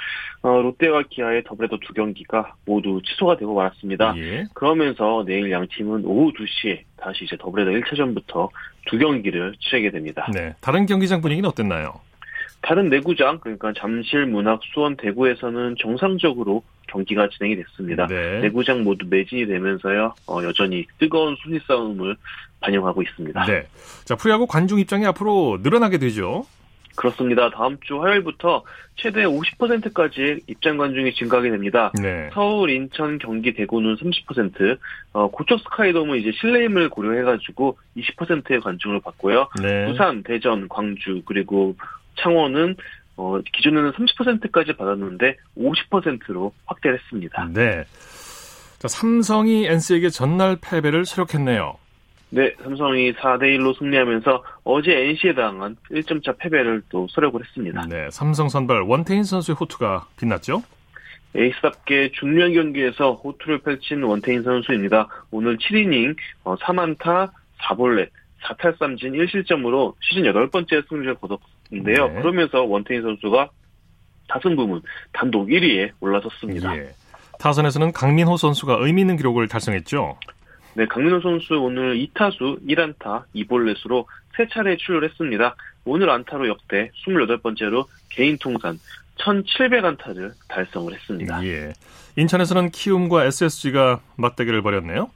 [0.43, 4.15] 어, 롯데와 기아의 더블헤더 두 경기가 모두 취소가 되고 말았습니다.
[4.19, 4.45] 예.
[4.53, 8.51] 그러면서 내일 양 팀은 오후 2시에 다시 이제 더블헤더 1차전부터
[8.87, 10.27] 두 경기를 치르게 됩니다.
[10.35, 10.55] 네.
[10.61, 11.95] 다른 경기장 분위기는 어땠나요?
[12.65, 18.07] 다른 네 구장 그러니까 잠실, 문학, 수원, 대구에서는 정상적으로 경기가 진행이 됐습니다.
[18.07, 18.41] 네.
[18.41, 22.17] 내구장 모두 매진이 되면서요 어, 여전히 뜨거운 순위 싸움을
[22.61, 23.45] 반영하고 있습니다.
[23.45, 23.67] 네.
[24.05, 26.47] 자, 프로야구 관중 입장이 앞으로 늘어나게 되죠.
[26.97, 27.51] 그렇습니다.
[27.51, 28.63] 다음 주 화요일부터
[28.97, 31.93] 최대 50%까지 입장 관중이 증가하게 됩니다.
[32.01, 32.31] 네.
[32.33, 34.79] 서울, 인천, 경기, 대구는 30%,
[35.13, 39.49] 어, 고척 스카이돔은 이제 실내임을 고려해가지고 20%의 관중을 받고요.
[39.61, 39.87] 네.
[39.87, 41.75] 부산, 대전, 광주 그리고
[42.17, 42.77] 창원은
[43.17, 47.49] 어, 기존에는 30%까지 받았는데 50%로 확대를 했습니다.
[47.53, 47.85] 네.
[48.79, 51.77] 자, 삼성이 NC에게 전날 패배를 수력했네요.
[52.31, 57.87] 네, 삼성이 4대1로 승리하면서 어제 NC에 당한 1점차 패배를 또 서력을 했습니다.
[57.89, 58.09] 네.
[58.11, 60.63] 삼성 선발 원태인 선수의 호투가 빛났죠?
[61.37, 65.09] 에이스답게 중요한 경기에서 호투를 펼친 원태인 선수입니다.
[65.31, 67.31] 오늘 7이닝 3안타
[67.63, 68.09] 4볼넷
[68.45, 72.09] 4탈삼진 1실점으로 시즌 8번째 승리를 거뒀는데요.
[72.09, 72.21] 네.
[72.21, 73.49] 그러면서 원태인 선수가
[74.29, 76.77] 다승 부문 단독 1위에 올라섰습니다.
[76.77, 76.91] 예.
[77.39, 80.19] 타선에서는 강민호 선수가 의미 있는 기록을 달성했죠.
[80.75, 85.55] 네, 강민호 선수 오늘 2타수 1안타 2볼넷으로 세 차례 출루를 했습니다.
[85.85, 88.79] 오늘 안타로 역대 28번째로 개인 통산
[89.19, 91.45] 1,700안타를 달성을 했습니다.
[91.45, 91.73] 예.
[92.17, 95.11] 인천에서는 키움과 SSG가 맞대결을 벌였네요.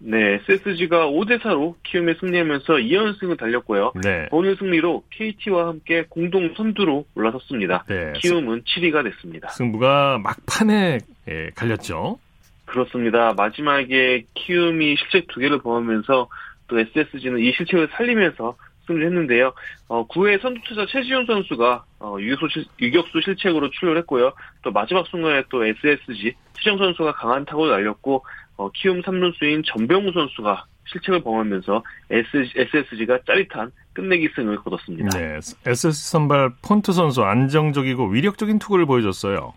[0.00, 3.92] 네, SSG가 5대 4로 키움에 승리하면서 2연승을 달렸고요.
[4.02, 4.28] 네.
[4.30, 7.84] 오늘 승리로 KT와 함께 공동 선두로 올라섰습니다.
[7.88, 8.12] 네.
[8.16, 9.48] 키움은 7위가 됐습니다.
[9.48, 12.18] 승부가 막판에 예, 갈렸죠.
[12.64, 13.32] 그렇습니다.
[13.36, 16.28] 마지막에 키움이 실책 두 개를 범하면서
[16.68, 18.56] 또 SSG는 이 실책을 살리면서
[18.86, 19.52] 승리를 했는데요.
[19.88, 24.32] 어, 9회 선두투자 최지훈 선수가 어, 유격수, 실, 유격수 실책으로 출루를 했고요.
[24.62, 28.24] 또 마지막 순간에 또 SSG 최정 선수가 강한 타구를 날렸고
[28.58, 35.18] 어, 키움 3루수인 전병우 선수가 실책을 범하면서 SSG가 짜릿한 끝내기 승을 거뒀습니다.
[35.18, 35.38] 네.
[35.66, 39.54] SSG 선발 폰트 선수 안정적이고 위력적인 투구를 보여줬어요.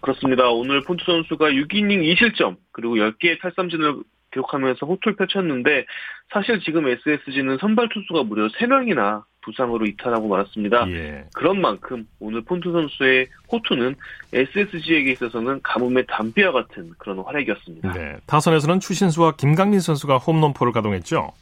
[0.00, 0.48] 그렇습니다.
[0.48, 5.84] 오늘 폰트 선수가 6이닝 2실점 그리고 10개의 탈삼진을 기록하면서 호투를 펼쳤는데
[6.32, 10.88] 사실 지금 SSG는 선발 투수가 무려 3명이나 부상으로 이탈하고 말았습니다.
[10.90, 11.24] 예.
[11.34, 13.94] 그런 만큼 오늘 폰트 선수의 호투는
[14.32, 17.92] SSG에게 있어서는 가뭄의 담비와 같은 그런 활약이었습니다.
[17.92, 18.16] 네.
[18.26, 21.32] 타선에서는 추신수와 김강민 선수가 홈런포를 가동했죠.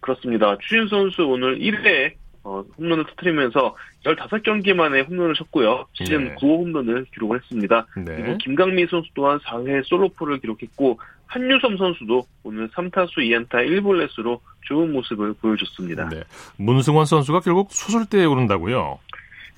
[0.00, 0.56] 그렇습니다.
[0.60, 5.86] 추신 선수 오늘 1회에 어, 홈런을 터뜨리면서 15경기 만에 홈런을 쳤고요.
[5.92, 6.34] 시즌 네.
[6.34, 7.86] 9호 홈런을 기록을 했습니다.
[7.96, 8.04] 네.
[8.04, 10.98] 그리고 김강민 선수 또한 4회 솔로포를 기록했고
[11.32, 16.10] 한유섬 선수도 오늘 3타수 2안타 1볼넷으로 좋은 모습을 보여줬습니다.
[16.10, 16.22] 네.
[16.58, 18.98] 문승원 선수가 결국 수술대에 오른다고요.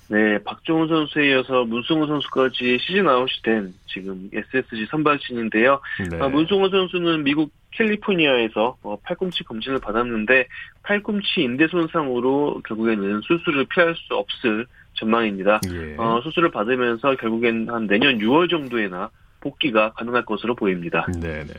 [0.07, 5.81] 네, 박종훈 선수에 이어서 문승호 선수까지 시즌 아웃이 된 지금 SSG 선발진인데요.
[6.11, 6.19] 네.
[6.21, 10.47] 아, 문승호 선수는 미국 캘리포니아에서 어, 팔꿈치 검진을 받았는데
[10.83, 15.59] 팔꿈치 인대 손상으로 결국에는 수술을 피할 수 없을 전망입니다.
[15.73, 15.95] 예.
[15.97, 19.09] 어, 수술을 받으면서 결국엔 한 내년 6월 정도에나
[19.45, 21.05] 복귀가 가능할 것으로 보입니다.
[21.21, 21.53] 네네.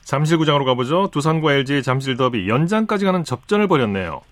[0.00, 1.10] 잠실구장으로 가보죠.
[1.12, 4.22] 두산과 LG의 잠실 더비 연장까지 가는 접전을 벌였네요.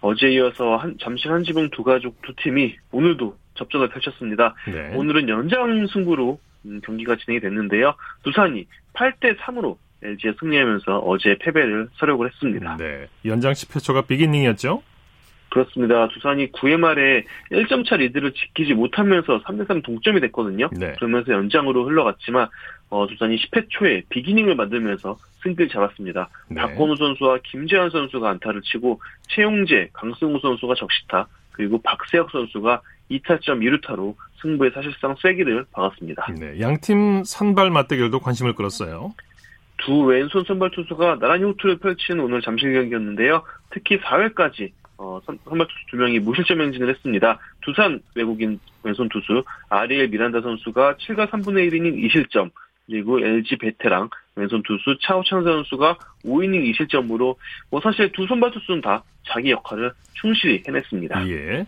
[0.00, 4.54] 어제 이어서 한, 잠실 한지붕 두 가족 두 팀이 오늘도 접전을 펼쳤습니다.
[4.66, 4.96] 네.
[4.96, 7.94] 오늘은 연장 승부로 음, 경기가 진행이 됐는데요.
[8.22, 12.76] 두산이 8대 3으로 LG에 승리하면서 어제 패배를 서력을 했습니다.
[12.78, 13.06] 네.
[13.26, 14.82] 연장 10회 초가 빅이닝이었죠?
[15.50, 16.08] 그렇습니다.
[16.08, 20.68] 두산이 9회 말에 1점 차 리드를 지키지 못하면서 3대3 동점이 됐거든요.
[20.72, 20.92] 네.
[20.96, 22.48] 그러면서 연장으로 흘러갔지만
[22.90, 26.28] 어, 두산이 10회 초에 비기닝을 만들면서 승기를 잡았습니다.
[26.48, 26.60] 네.
[26.60, 34.14] 박건우 선수와 김재환 선수가 안타를 치고 최용재, 강승우 선수가 적시타 그리고 박세혁 선수가 2타점 2루타로
[34.42, 36.26] 승부에 사실상 쐐기를 박았습니다.
[36.38, 36.60] 네.
[36.60, 39.14] 양팀 선발 맞대결도 관심을 끌었어요.
[39.78, 43.42] 두 왼손 선발 투수가 나란히 호투를 펼친 오늘 잠실 경기였는데요.
[43.70, 47.38] 특히 4회까지 어, 선, 선발 투수 두 명이 무실점 행진을 했습니다.
[47.60, 52.50] 두산 외국인 왼손 투수 아리엘 미란다 선수가 7과 3분의 1이닝 2실점
[52.86, 57.36] 그리고 LG 베테랑 왼손 투수 차우찬 선수가 5이닝 2실점으로
[57.70, 61.28] 뭐 사실 두 선발 투수는 다 자기 역할을 충실히 해냈습니다.
[61.28, 61.66] 예.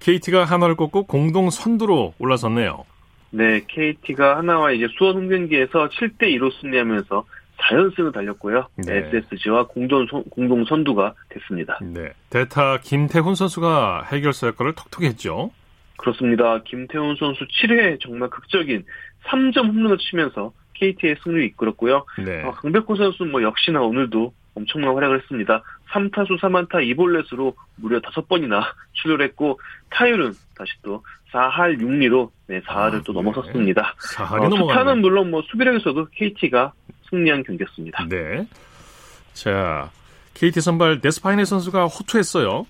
[0.00, 2.84] KT가 하나를 꺾고 공동 선두로 올라섰네요.
[3.30, 7.24] 네, KT가 하나와 이제 수원 홍경기에서 7대 2로 승리하면서
[7.58, 8.66] 4연승을 달렸고요.
[8.76, 8.96] 네.
[9.12, 11.78] SSG와 공동, 선- 공동 선두가 됐습니다.
[11.82, 12.12] 네.
[12.30, 15.50] 대타 김태훈 선수가 해결사 역할을 톡톡히 했죠.
[15.96, 16.62] 그렇습니다.
[16.64, 18.84] 김태훈 선수 7회에 정말 극적인
[19.26, 22.04] 3점 홈런을 치면서 KT의 승리를 이끌었고요.
[22.24, 22.42] 네.
[22.42, 25.62] 어, 강백호 선수 뭐 역시나 오늘도 엄청난 활약을 했습니다.
[25.92, 28.62] 3타수 3안타 2볼넷으로 무려 5번이나
[28.94, 29.58] 출혈했고
[29.90, 33.94] 타율은 다시 또 4할 6리로 네, 4할을 또 넘어섰습니다.
[34.16, 34.56] 4할이 어.
[34.56, 36.72] 투타는 물론 뭐 수비력에서도 KT가
[37.10, 38.06] 승리한 경기였습니다.
[38.08, 38.46] 네.
[39.32, 39.90] 자,
[40.34, 42.66] KT 선발 데스파이네 선수가 호투했어요.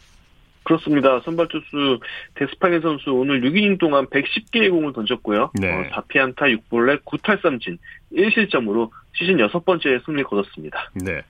[0.65, 1.21] 그렇습니다.
[1.21, 2.01] 선발 투수
[2.35, 5.51] 데스파이네 선수 오늘 6이닝 동안 110개의 공을 던졌고요.
[5.61, 5.71] 네.
[5.71, 7.79] 어, 4피안타 6볼넷 9탈삼진
[8.13, 10.91] 1실점으로 시즌 여섯 번째 승리를 거뒀습니다.
[10.95, 11.23] 네.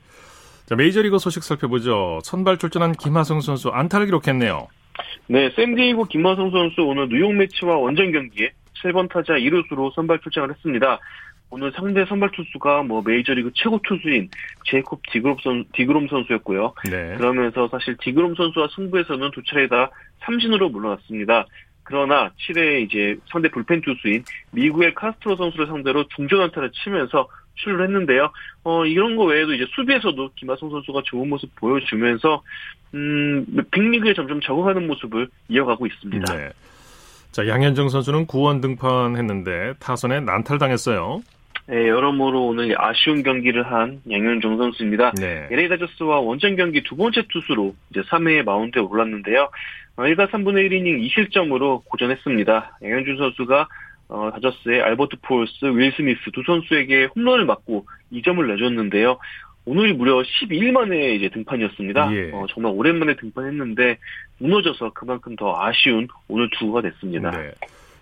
[0.67, 2.21] 자, 메이저리그 소식 살펴보죠.
[2.23, 4.69] 선발 출전한 김하성 선수 안타를 기록했네요.
[5.27, 10.99] 네, 샌디에이고 김하성 선수 오늘 뉴욕 매치와 원정 경기에 7번 타자 2루수로 선발 출장을 했습니다.
[11.55, 14.29] 오늘 상대 선발 투수가 뭐 메이저리그 최고 투수인
[14.65, 16.75] 제이콥 디그롬, 선, 디그롬 선수였고요.
[16.91, 17.15] 네.
[17.17, 19.89] 그러면서 사실 디그롬 선수와 승부에서는 두 차례 다
[20.25, 21.47] 삼진으로 물러났습니다.
[21.85, 28.33] 그러나 7회 이제 상대 불펜 투수인 미국의 카스트로 선수를 상대로 중전 안타를 치면서 출루를 했는데요.
[28.65, 32.43] 어, 이런 거 외에도 이제 수비에서도 김하성 선수가 좋은 모습 보여주면서,
[32.95, 36.37] 음, 빅리그에 점점 적응하는 모습을 이어가고 있습니다.
[36.37, 36.51] 네.
[37.31, 41.23] 자, 양현종 선수는 구원 등판했는데 타선에 난탈 당했어요.
[41.67, 45.13] 네, 여러모로 오늘 아쉬운 경기를 한 양현종 선수입니다.
[45.13, 45.49] 네.
[45.51, 49.49] LA 다저스와 원정 경기 두 번째 투수로 이제 3회에 마운드에 올랐는데요.
[49.97, 52.79] 어, 1과 3분의 1이닝 2실점으로 고전했습니다.
[52.83, 53.69] 양현종 선수가
[54.09, 59.19] 어, 다저스의 알버트 푸홀스, 윌 스미스 두 선수에게 홈런을 맞고 2점을 내줬는데요.
[59.65, 62.15] 오늘이 무려 12일 만에 이제 등판이었습니다.
[62.15, 62.31] 예.
[62.33, 63.99] 어, 정말 오랜만에 등판했는데
[64.39, 67.31] 무너져서 그만큼 더 아쉬운 오늘 투구가 됐습니다.
[67.31, 67.53] 네.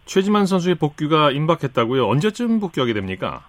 [0.05, 2.07] 최지만 선수의 복귀가 임박했다고요.
[2.09, 3.45] 언제쯤 복귀하게 됩니까?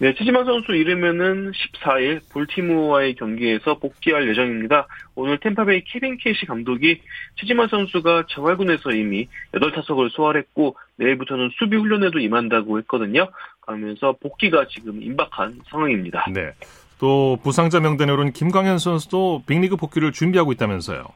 [0.00, 4.86] 네, 최지만 선수 이르면은 14일 볼티모어와의 경기에서 복귀할 예정입니다.
[5.16, 7.00] 오늘 템파베이 케빈 케이시 감독이
[7.34, 13.28] 최지만 선수가 재활군에서 이미 8타석을 소화했고 내일부터는 수비 훈련에도 임한다고 했거든요.
[13.60, 16.26] 그러면서 복귀가 지금 임박한 상황입니다.
[16.32, 16.52] 네.
[17.00, 21.06] 또 부상자 명단에 오른 김광현 선수도 빅리그 복귀를 준비하고 있다면서요.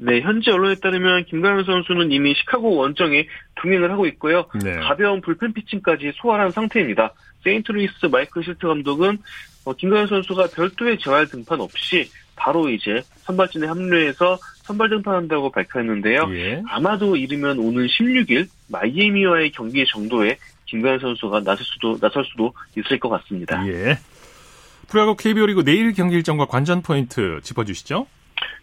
[0.00, 4.46] 네, 현지 언론에 따르면 김광현 선수는 이미 시카고 원정에 동행을 하고 있고요.
[4.62, 4.74] 네.
[4.78, 7.12] 가벼운 불펜 피칭까지 소화한 상태입니다.
[7.42, 9.18] 세인트루이스 마이클 실트 감독은
[9.64, 16.28] 어, 김광현 선수가 별도의 재활 등판 없이 바로 이제 선발진에 합류해서 선발 등판한다고 밝혔는데요.
[16.30, 16.62] 예.
[16.68, 23.08] 아마도 이르면 오늘 16일 마이애미와의 경기 정도에 김광현 선수가 나설 수도 나설 수도 있을 것
[23.08, 23.66] 같습니다.
[23.66, 23.98] 예.
[24.88, 28.06] 프로야구 KBO 리그 내일 경기 일정과 관전 포인트 짚어주시죠.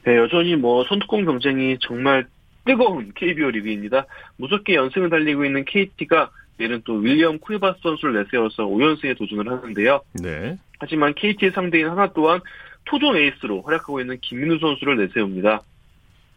[0.06, 2.28] 네, 여전히 뭐 선두권 경쟁이 정말
[2.66, 4.06] 뜨거운 KBO 리그입니다.
[4.38, 10.02] 무섭게 연승을 달리고 있는 KT가 내일은 또 윌리엄 쿠이바스 선수를 내세워서 5연승에 도전을 하는데요.
[10.22, 10.58] 네.
[10.80, 12.40] 하지만 KT의 상대인 하나 또한
[12.86, 15.62] 토종 에이스로 활약하고 있는 김민우 선수를 내세웁니다.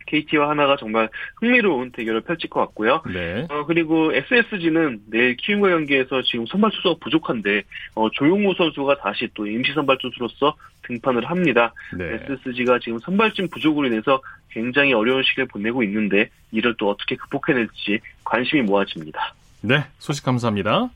[0.08, 3.02] KT와 하나가 정말 흥미로운 대결을 펼칠 것 같고요.
[3.12, 3.46] 네.
[3.50, 7.62] 어, 그리고 SSG는 내일 키움과 경기에서 지금 선발 투수가 부족한데
[7.94, 11.72] 어, 조용호 선수가 다시 또 임시 선발 투수로서 등판을 합니다.
[11.96, 12.18] 네.
[12.28, 18.62] SSG가 지금 선발진 부족으로 인해서 굉장히 어려운 시기를 보내고 있는데 이를 또 어떻게 극복해낼지 관심이
[18.62, 19.34] 모아집니다.
[19.60, 19.84] 네.
[19.98, 20.90] 소식 감사합니다.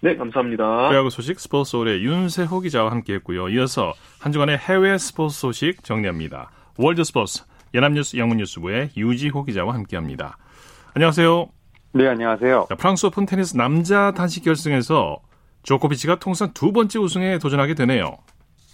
[0.00, 0.88] 네, 감사합니다.
[0.88, 3.48] 프로야구 소식 스포츠서울의 윤세호 기자와 함께했고요.
[3.50, 6.50] 이어서 한 주간의 해외 스포츠 소식 정리합니다.
[6.76, 7.42] 월드 스포츠
[7.76, 10.38] 연합뉴스 영문뉴스부의 유지호 기자와 함께합니다.
[10.94, 11.48] 안녕하세요.
[11.92, 12.66] 네, 안녕하세요.
[12.70, 15.18] 자, 프랑스 오픈 테니스 남자 단식 결승에서
[15.62, 18.16] 조코비치가 통산 두 번째 우승에 도전하게 되네요.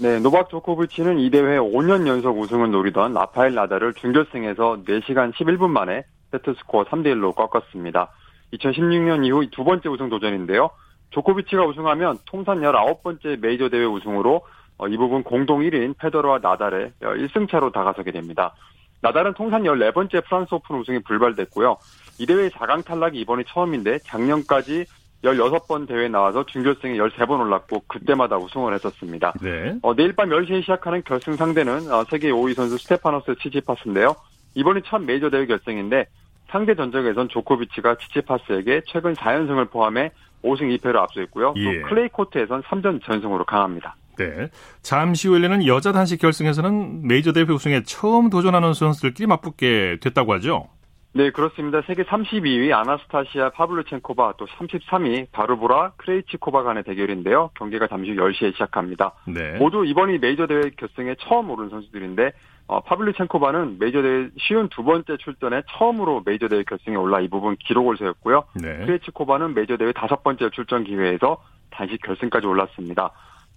[0.00, 6.04] 네, 노박 조코비치는 이 대회 5년 연속 우승을 노리던 라파엘 나달을 준결승에서 4시간 11분 만에
[6.30, 8.08] 세트 스코어 3대 1로 꺾었습니다.
[8.54, 10.70] 2016년 이후 두 번째 우승 도전인데요.
[11.10, 14.42] 조코비치가 우승하면 통산 19번째 메이저 대회 우승으로
[14.78, 18.54] 어, 이 부분 공동 1위인 페더러와 나달의 1승 차로 다가서게 됩니다.
[19.02, 21.76] 나달은 통산 14번째 프랑스 오픈 우승이 불발됐고요.
[22.18, 24.86] 이 대회 4강 탈락이 이번이 처음인데 작년까지
[25.24, 29.34] 16번 대회에 나와서 준결승에 13번 올랐고 그때마다 우승을 했었습니다.
[29.40, 29.76] 네.
[29.82, 34.14] 어, 내일 밤 10시에 시작하는 결승 상대는 어, 세계 5위 선수 스테파노스 치치파스인데요.
[34.54, 36.06] 이번이 첫 메이저 대회 결승인데
[36.48, 40.10] 상대 전적에선 조코비치가 치치파스에게 최근 4연승을 포함해
[40.44, 41.54] 5승 2패로 앞서있고요.
[41.56, 41.64] 예.
[41.82, 43.96] 또 클레이 코트에선 3전 전승으로 강합니다.
[44.18, 44.48] 네.
[44.82, 50.68] 잠시 후 열리는 여자 단식 결승에서는 메이저 대회 우승에 처음 도전하는 선수들끼리 맞붙게 됐다고 하죠.
[51.14, 51.82] 네, 그렇습니다.
[51.86, 57.50] 세계 32위 아나스타시아 파블루첸코바 또 33위 바르보라 크레이치코바 간의 대결인데요.
[57.54, 59.12] 경기가 잠시 후 10시에 시작합니다.
[59.26, 59.58] 네.
[59.58, 62.32] 모두 이번이 메이저 대회 결승에 처음 오른 선수들인데
[62.68, 67.98] 어, 파블루첸코바는 메이저 대회 쉰두 번째 출전에 처음으로 메이저 대회 결승에 올라 이 부분 기록을
[67.98, 68.44] 세웠고요.
[68.54, 68.78] 네.
[68.78, 73.10] 크레이치코바는 메이저 대회 다섯 번째 출전 기회에서 다시 결승까지 올랐습니다.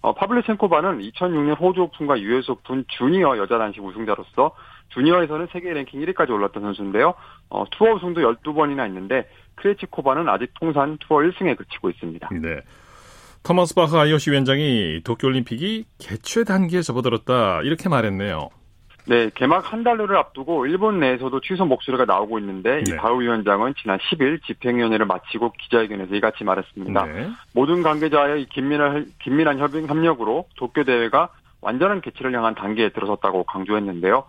[0.06, 4.54] 어, 파블루첸코바는 2006년 호주 오픈과 US 오픈 주니어 여자 단식 우승자로서
[4.90, 7.14] 주니어에서는 세계 랭킹 1위까지 올랐던 선수인데요.
[7.50, 12.28] 어, 투어 우승도 12번이나 있는데 크레치코바는 아직 통산 투어 1승에 그치고 있습니다.
[12.40, 12.60] 네.
[13.42, 18.50] 토마스 바흐 IOC 위원장이 도쿄올림픽이 개최 단계에 접어들었다 이렇게 말했네요.
[19.08, 22.96] 네, 개막 한 달여를 앞두고 일본 내에서도 취소 목소리가 나오고 있는데 이 네.
[22.96, 27.06] 바흐 위원장은 지난 10일 집행위원회를 마치고 기자회견에서 이같이 말했습니다.
[27.06, 27.30] 네.
[27.52, 31.28] 모든 관계자의 이 긴밀한, 긴밀한 협의, 협력으로 도쿄 대회가
[31.60, 34.24] 완전한 개최를 향한 단계에 들어섰다고 강조했는데요.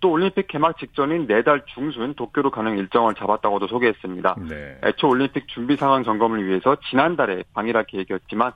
[0.00, 4.36] 또 올림픽 개막 직전인 내달 중순 도쿄로 가는 일정을 잡았다고도 소개했습니다.
[4.48, 4.78] 네.
[4.84, 8.52] 애초 올림픽 준비 상황 점검을 위해서 지난달에 방일할 계획이었지만 어,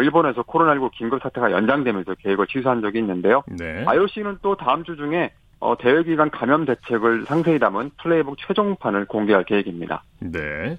[0.00, 3.42] 일본에서 코로나19 긴급 사태가 연장되면서 계획을 취소한 적이 있는데요.
[3.46, 3.84] 네.
[3.86, 9.44] IOC는 또 다음 주 중에 어, 대회 기간 감염 대책을 상세히 담은 플레이북 최종판을 공개할
[9.44, 10.02] 계획입니다.
[10.20, 10.78] 네.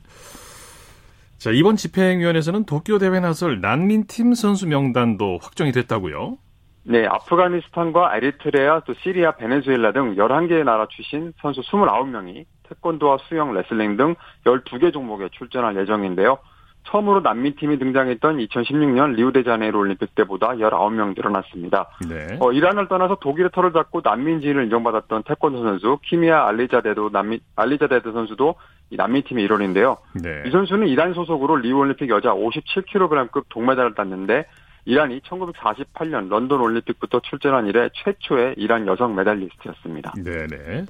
[1.38, 6.38] 자, 이번 집행위원회에서는 도쿄 대회 나설 난민팀 선수 명단도 확정이 됐다고요?
[6.86, 13.96] 네, 아프가니스탄과 에리트레아, 또 시리아, 베네수엘라 등 11개의 나라 출신 선수 29명이 태권도와 수영, 레슬링
[13.96, 16.40] 등 12개 종목에 출전할 예정인데요.
[16.86, 21.90] 처음으로 난민팀이 등장했던 2016년 리우데자네이루 올림픽 때보다 19명 늘어났습니다.
[22.08, 22.38] 네.
[22.40, 28.12] 어, 이란을 떠나서 독일에 터를 잡고 난민 지위를 인정받았던 태권도 선수 키미아 알리자데도 난민 알리자데드
[28.12, 28.56] 선수도
[28.90, 29.98] 이 난민팀의 일원인데요.
[30.22, 30.44] 네.
[30.46, 34.46] 이 선수는 이란 소속으로 리우 올림픽 여자 57kg급 동메달을 땄는데
[34.86, 40.14] 이란이 1948년 런던 올림픽부터 출전한 이래 최초의 이란 여성 메달리스트였습니다.
[40.24, 40.86] 네네.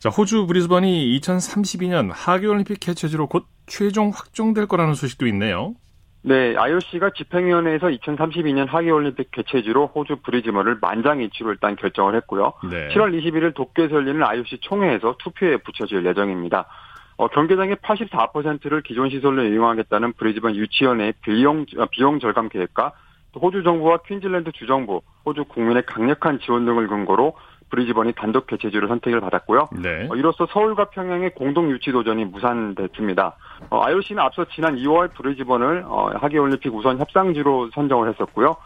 [0.00, 5.74] 자, 호주 브리즈번이 2032년 하계올림픽 개최지로 곧 최종 확정될 거라는 소식도 있네요.
[6.22, 12.54] 네, IOC가 집행위원회에서 2032년 하계올림픽 개최지로 호주 브리즈번을 만장일치로 일단 결정을 했고요.
[12.70, 12.88] 네.
[12.88, 16.64] 7월 21일 도쿄에서 열리는 IOC 총회에서 투표에 붙여질 예정입니다.
[17.18, 22.92] 어, 경기장의 84%를 기존 시설로 이용하겠다는 브리즈번 유치원의 비용, 어, 비용 절감 계획과
[23.32, 27.34] 또 호주 정부와 퀸즐랜드 주정부, 호주 국민의 강력한 지원 등을 근거로
[27.70, 29.68] 브리즈번이 단독 개최지로 선택을 받았고요.
[29.80, 30.08] 네.
[30.10, 33.36] 어, 이로써 서울과 평양의 공동 유치 도전이 무산됐습니다.
[33.70, 38.56] 어, IOC는 앞서 지난 2월 브리즈번을 어, 하계올림픽 우선 협상지로 선정을 했었고요.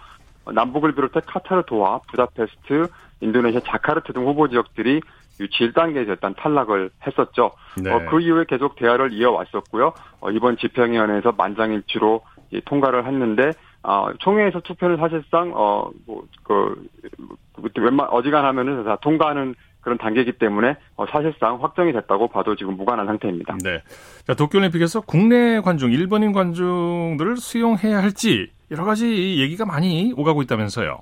[0.46, 2.88] 어, 남북을 비롯해 카타르 도하, 부다페스트,
[3.20, 5.00] 인도네시아 자카르트 등 후보 지역들이
[5.40, 7.52] 유치 1단계에서 일단 탈락을 했었죠.
[7.82, 7.92] 네.
[7.92, 9.92] 어, 그 이후에 계속 대화를 이어왔었고요.
[10.20, 13.52] 어, 이번 집행위원회에서 만장일치로 이 통과를 했는데
[13.84, 16.88] 어, 총회에서 투표는 사실상 어 뭐그
[17.76, 23.58] 웬만 어지간하면은 다 통과하는 그런 단계이기 때문에 어, 사실상 확정이 됐다고 봐도 지금 무관한 상태입니다.
[23.62, 23.82] 네.
[24.26, 30.98] 자, 도쿄올림픽에서 국내 관중, 일본인 관중들을 수용해야 할지 여러 가지 얘기가 많이 오가고 있다면서요.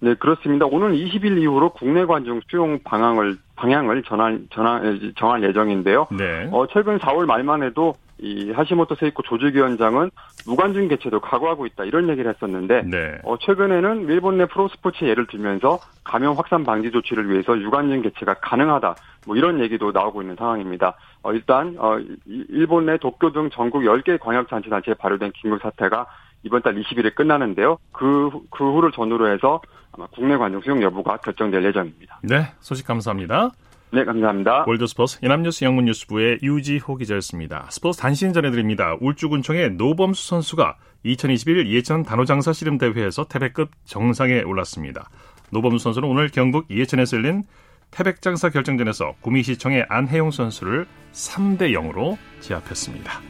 [0.00, 0.66] 네, 그렇습니다.
[0.66, 6.08] 오늘 20일 이후로 국내 관중 수용 방향을 방향을 전환 전환 정할 예정인데요.
[6.10, 6.48] 네.
[6.50, 10.10] 어, 최근 4월 말만 해도 이 하시모토 세이코 조직위원장은
[10.46, 13.18] 무관중 개최도 각오하고 있다 이런 얘기를 했었는데 네.
[13.24, 18.94] 어, 최근에는 일본 내 프로스포츠 예를 들면서 감염 확산 방지 조치를 위해서 유관중 개최가 가능하다
[19.26, 20.94] 뭐 이런 얘기도 나오고 있는 상황입니다.
[21.24, 22.16] 어, 일단 어, 이-
[22.48, 26.06] 일본 내 도쿄 등 전국 10개 광역자치단체에 발효된 긴급 사태가
[26.44, 27.78] 이번 달 20일에 끝나는데요.
[27.92, 29.60] 그, 후- 그 후를 전후로 해서
[29.92, 32.20] 아마 국내 관중 수용 여부가 결정될 예정입니다.
[32.22, 33.50] 네, 소식 감사합니다.
[33.94, 34.64] 네, 감사합니다.
[34.66, 37.66] 월드스포츠 연합뉴스 영문뉴스부의 유지호 기자였습니다.
[37.70, 38.96] 스포츠 단신 전해드립니다.
[39.02, 45.10] 울주군청의 노범수 선수가 2021 예천 단호장사 씨름대회에서 태백급 정상에 올랐습니다.
[45.50, 47.42] 노범수 선수는 오늘 경북 예천에서 열린
[47.90, 53.20] 태백장사 결정전에서 구미시청의 안혜용 선수를 3대 0으로 제압했습니다.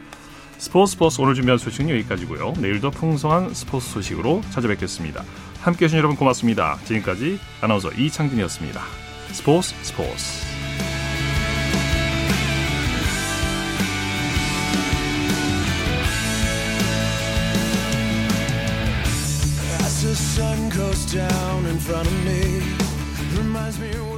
[0.59, 2.53] 스포츠 스포츠 오늘 준비한 소식은 여기까지고요.
[2.61, 5.23] 내일도 풍성한 스포츠 소식으로 찾아뵙겠습니다.
[5.61, 6.77] 함께해 주신 여러분 고맙습니다.
[6.85, 9.02] 지금까지 아나운서 이창진이었습니다.
[9.33, 9.73] Sports.
[9.81, 10.43] Sports.
[20.03, 22.61] The sun goes down in front of me,
[23.37, 24.12] reminds me.